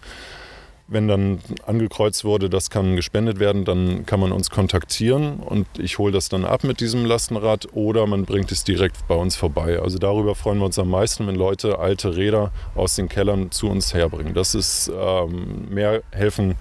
Wenn 0.90 1.08
dann 1.08 1.38
angekreuzt 1.66 2.24
wurde, 2.24 2.50
das 2.50 2.68
kann 2.68 2.96
gespendet 2.96 3.38
werden, 3.38 3.64
dann 3.64 4.04
kann 4.04 4.20
man 4.20 4.32
uns 4.32 4.50
kontaktieren 4.50 5.38
und 5.38 5.66
ich 5.78 5.98
hole 5.98 6.12
das 6.12 6.28
dann 6.28 6.44
ab 6.44 6.64
mit 6.64 6.80
diesem 6.80 7.04
Lastenrad 7.04 7.68
oder 7.72 8.06
man 8.06 8.24
bringt 8.24 8.50
es 8.52 8.64
direkt 8.64 9.06
bei 9.08 9.14
uns 9.14 9.36
vorbei. 9.36 9.78
Also 9.80 9.98
darüber 9.98 10.34
freuen 10.34 10.58
wir 10.58 10.66
uns 10.66 10.78
am 10.78 10.90
meisten, 10.90 11.26
wenn 11.26 11.36
Leute 11.36 11.78
alte 11.78 12.16
Räder 12.16 12.50
aus 12.74 12.96
den 12.96 13.08
Kellern 13.08 13.52
zu 13.52 13.68
uns 13.68 13.94
herbringen. 13.94 14.34
Das 14.34 14.54
ist 14.54 14.90
ähm, 14.94 15.68
mehr 15.70 16.02
helfen 16.10 16.56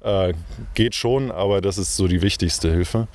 äh, 0.00 0.32
geht 0.74 0.94
schon, 0.94 1.30
aber 1.30 1.60
das 1.60 1.78
ist 1.78 1.96
so 1.96 2.06
die 2.08 2.22
wichtigste 2.22 2.70
Hilfe. 2.70 3.08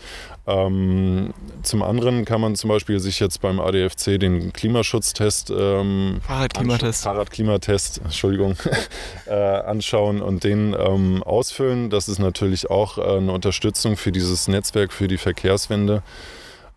Ähm, 0.46 1.34
zum 1.62 1.84
anderen 1.84 2.26
kann 2.26 2.42
man 2.42 2.56
zum 2.56 2.70
Beispiel 2.70 3.00
sich 3.00 3.20
jetzt 3.20 3.40
beim 3.40 3.62
ADFC 3.62 4.20
den 4.20 4.52
Klimaschutztest, 4.52 5.52
ähm, 5.56 6.20
Fahrradklimatest, 6.28 7.04
Fahrradklimatest, 7.04 8.02
Entschuldigung, 8.04 8.58
äh, 9.26 9.34
anschauen 9.34 10.22
und 10.22 10.44
den 10.44 10.76
ähm, 10.78 11.24
ausfüllen. 11.24 11.90
Das 11.90 12.10
ist 12.10 12.20
natürlich 12.20 12.70
auch 12.70 12.98
äh, 12.98 13.18
eine 13.18 13.32
Unterstützung 13.32 13.96
für 13.96 14.12
dieses 14.12 14.50
Netzwerk, 14.50 14.92
für 14.92 15.08
die 15.08 15.18
Verkehrswende. 15.18 16.04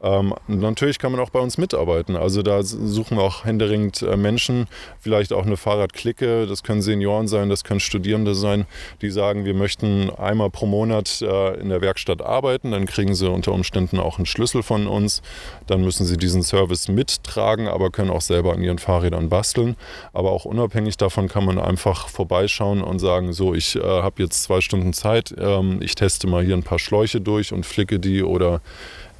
Ähm, 0.02 0.34
natürlich 0.46 0.98
kann 0.98 1.12
man 1.12 1.20
auch 1.20 1.30
bei 1.30 1.40
uns 1.40 1.56
mitarbeiten. 1.56 2.16
Also 2.16 2.42
da 2.42 2.62
suchen 2.62 3.16
wir 3.16 3.24
auch 3.24 3.44
händeringend 3.44 4.02
äh, 4.02 4.16
Menschen, 4.16 4.66
vielleicht 5.00 5.32
auch 5.32 5.46
eine 5.46 5.56
Fahrradklicke, 5.56 6.46
das 6.46 6.62
können 6.62 6.82
Senioren 6.82 7.28
sein, 7.28 7.48
das 7.48 7.64
können 7.64 7.80
Studierende 7.80 8.34
sein, 8.34 8.66
die 9.00 9.10
sagen, 9.10 9.44
wir 9.44 9.54
möchten 9.54 10.10
einmal 10.10 10.50
pro 10.50 10.66
Monat 10.66 11.22
äh, 11.22 11.54
in 11.60 11.70
der 11.70 11.80
Werkstatt 11.80 12.20
arbeiten, 12.20 12.72
dann 12.72 12.86
kriegen 12.86 13.14
sie 13.14 13.30
unter 13.30 13.52
Umständen 13.52 13.98
auch 13.98 14.18
einen 14.18 14.26
Schlüssel 14.26 14.62
von 14.62 14.86
uns, 14.86 15.22
dann 15.66 15.82
müssen 15.82 16.04
sie 16.04 16.18
diesen 16.18 16.42
Service 16.42 16.88
mittragen, 16.88 17.66
aber 17.66 17.90
können 17.90 18.10
auch 18.10 18.20
selber 18.20 18.52
an 18.52 18.62
ihren 18.62 18.78
Fahrrädern 18.78 19.28
basteln. 19.30 19.76
Aber 20.12 20.32
auch 20.32 20.44
unabhängig 20.44 20.96
davon 20.98 21.28
kann 21.28 21.44
man 21.44 21.58
einfach 21.58 22.08
vorbeischauen 22.08 22.82
und 22.82 22.98
sagen, 22.98 23.32
so, 23.32 23.54
ich 23.54 23.76
äh, 23.76 23.80
habe 23.80 24.22
jetzt 24.22 24.42
zwei 24.42 24.60
Stunden 24.60 24.92
Zeit, 24.92 25.34
ähm, 25.38 25.78
ich 25.80 25.94
teste 25.94 26.26
mal 26.26 26.44
hier 26.44 26.56
ein 26.56 26.62
paar 26.62 26.78
Schläuche 26.78 27.20
durch 27.20 27.52
und 27.52 27.64
flicke 27.64 27.98
die 27.98 28.22
oder 28.22 28.60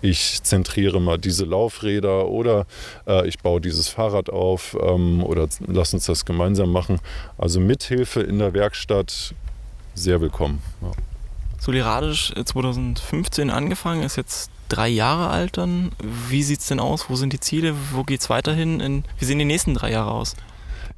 ich 0.07 0.43
zentriere 0.43 1.01
mal 1.01 1.19
diese 1.19 1.45
Laufräder 1.45 2.29
oder 2.29 2.67
äh, 3.07 3.27
ich 3.27 3.39
baue 3.39 3.61
dieses 3.61 3.89
Fahrrad 3.89 4.31
auf 4.31 4.77
ähm, 4.81 5.23
oder 5.23 5.49
lass 5.67 5.93
uns 5.95 6.07
das 6.07 6.25
gemeinsam 6.25 6.71
machen. 6.71 7.01
Also 7.39 7.61
Mithilfe 7.61 8.21
in 8.21 8.39
der 8.39 8.55
Werkstatt 8.55 9.35
sehr 9.95 10.21
willkommen. 10.21 10.63
Ja. 10.83 10.93
Soliradisch 11.59 12.33
2015 12.33 13.51
angefangen, 13.51 14.03
ist 14.03 14.17
jetzt 14.17 14.51
drei 14.69 14.89
Jahre 14.89 15.31
alt 15.31 15.57
dann. 15.57 15.91
Wie 16.29 16.43
sieht 16.43 16.61
es 16.61 16.67
denn 16.67 16.81
aus? 16.81 17.07
Wo 17.09 17.17
sind 17.17 17.33
die 17.33 17.41
Ziele? 17.41 17.75
Wo 17.93 18.05
geht 18.05 18.21
es 18.21 18.31
weiterhin? 18.31 18.81
In, 18.81 19.05
wie 19.19 19.25
sehen 19.25 19.39
die 19.39 19.45
nächsten 19.45 19.75
drei 19.75 19.91
Jahre 19.91 20.13
aus? 20.13 20.37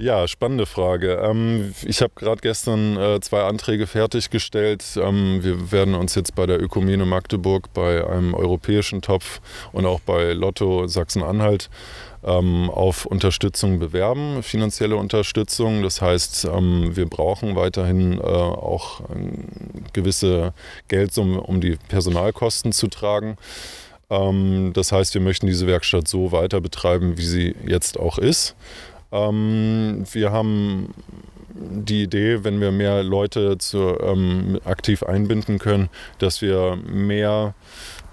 Ja, 0.01 0.29
spannende 0.29 0.65
Frage. 0.65 1.15
Ähm, 1.25 1.75
ich 1.85 2.03
habe 2.03 2.13
gerade 2.15 2.41
gestern 2.41 2.97
äh, 2.97 3.19
zwei 3.21 3.43
Anträge 3.43 3.89
fertiggestellt. 3.89 4.85
Ähm, 4.97 5.43
wir 5.43 5.73
werden 5.73 5.97
uns 5.97 6.15
jetzt 6.15 6.37
bei 6.37 6.47
der 6.47 6.63
Ökumene 6.63 7.05
Magdeburg, 7.05 7.73
bei 7.75 8.07
einem 8.07 8.33
europäischen 8.33 9.03
Topf 9.03 9.41
und 9.73 9.87
auch 9.87 9.99
bei 9.99 10.35
Lotto 10.35 10.87
Sachsen-Anhalt 10.87 11.69
ähm, 12.23 12.71
auf 12.71 13.07
Unterstützung 13.07 13.81
bewerben, 13.81 14.45
finanzielle 14.45 14.95
Unterstützung. 14.95 15.83
Das 15.83 16.01
heißt, 16.01 16.45
wir 16.47 17.07
brauchen 17.07 17.57
weiterhin 17.57 18.19
äh, 18.19 18.23
auch 18.23 19.01
gewisse 19.93 20.55
Geldsummen, 20.87 21.41
um 21.41 21.61
die 21.61 21.77
Personalkosten 21.89 22.71
zu 22.71 22.87
tragen. 22.87 23.37
Das 24.09 24.91
heißt, 24.91 25.13
wir 25.13 25.21
möchten 25.21 25.47
diese 25.47 25.67
Werkstatt 25.67 26.09
so 26.09 26.33
weiter 26.33 26.63
betreiben, 26.63 27.19
wie 27.19 27.27
sie 27.27 27.55
jetzt 27.67 28.01
auch 28.01 28.17
ist. 28.17 28.57
Ähm, 29.12 30.05
wir 30.12 30.33
haben 30.33 30.94
die 31.55 32.03
Idee, 32.05 32.44
wenn 32.44 32.61
wir 32.61 32.71
mehr 32.71 33.03
Leute 33.03 33.59
zu, 33.59 33.99
ähm, 34.01 34.61
aktiv 34.64 35.03
einbinden 35.03 35.59
können, 35.59 35.88
dass 36.18 36.40
wir 36.40 36.77
mehr 36.77 37.55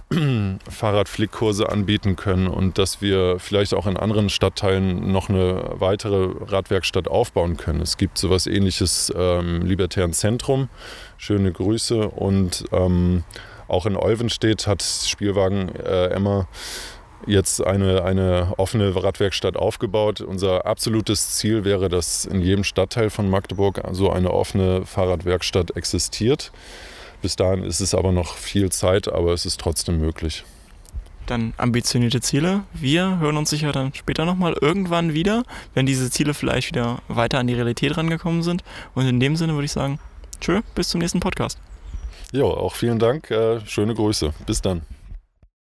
Fahrradflickkurse 0.69 1.69
anbieten 1.69 2.15
können 2.15 2.47
und 2.47 2.77
dass 2.77 3.01
wir 3.01 3.39
vielleicht 3.39 3.73
auch 3.73 3.87
in 3.87 3.97
anderen 3.97 4.29
Stadtteilen 4.29 5.11
noch 5.11 5.29
eine 5.29 5.73
weitere 5.73 6.29
Radwerkstatt 6.45 7.07
aufbauen 7.07 7.57
können. 7.57 7.81
Es 7.81 7.97
gibt 7.97 8.17
sowas 8.17 8.47
ähnliches 8.47 9.11
ähm, 9.15 9.63
Libertären 9.63 10.13
Zentrum. 10.13 10.69
Schöne 11.17 11.51
Grüße 11.51 12.09
und 12.09 12.65
ähm, 12.71 13.23
auch 13.67 13.85
in 13.87 13.95
Olvenstedt 13.95 14.67
hat 14.67 14.83
Spielwagen 14.83 15.73
äh, 15.75 16.07
Emma 16.07 16.47
jetzt 17.27 17.65
eine, 17.65 18.03
eine 18.03 18.53
offene 18.57 18.95
Radwerkstatt 18.95 19.57
aufgebaut. 19.57 20.21
Unser 20.21 20.65
absolutes 20.65 21.35
Ziel 21.35 21.63
wäre, 21.65 21.89
dass 21.89 22.25
in 22.25 22.41
jedem 22.41 22.63
Stadtteil 22.63 23.09
von 23.09 23.29
Magdeburg 23.29 23.81
so 23.91 24.11
eine 24.11 24.31
offene 24.31 24.85
Fahrradwerkstatt 24.85 25.75
existiert. 25.75 26.51
Bis 27.21 27.35
dahin 27.35 27.63
ist 27.63 27.79
es 27.79 27.95
aber 27.95 28.11
noch 28.11 28.35
viel 28.35 28.71
Zeit, 28.71 29.07
aber 29.07 29.33
es 29.33 29.45
ist 29.45 29.59
trotzdem 29.59 29.99
möglich. 29.99 30.43
Dann 31.25 31.53
ambitionierte 31.57 32.21
Ziele. 32.21 32.63
Wir 32.73 33.17
hören 33.19 33.37
uns 33.37 33.49
sicher 33.49 33.71
dann 33.71 33.93
später 33.95 34.25
nochmal 34.25 34.55
irgendwann 34.61 35.13
wieder, 35.15 35.43
wenn 35.73 35.87
diese 35.87 36.11
Ziele 36.11 36.35
vielleicht 36.35 36.67
wieder 36.69 36.99
weiter 37.07 37.39
an 37.39 37.47
die 37.47 37.55
Realität 37.55 37.97
rangekommen 37.97 38.43
sind. 38.43 38.63
Und 38.93 39.07
in 39.07 39.19
dem 39.19 39.35
Sinne 39.35 39.53
würde 39.53 39.65
ich 39.65 39.71
sagen, 39.71 39.99
tschö, 40.39 40.61
bis 40.75 40.89
zum 40.89 40.99
nächsten 40.99 41.19
Podcast. 41.19 41.57
Jo, 42.31 42.51
auch 42.51 42.75
vielen 42.75 42.99
Dank. 42.99 43.31
Äh, 43.31 43.65
schöne 43.65 43.95
Grüße. 43.95 44.33
Bis 44.45 44.61
dann. 44.61 44.81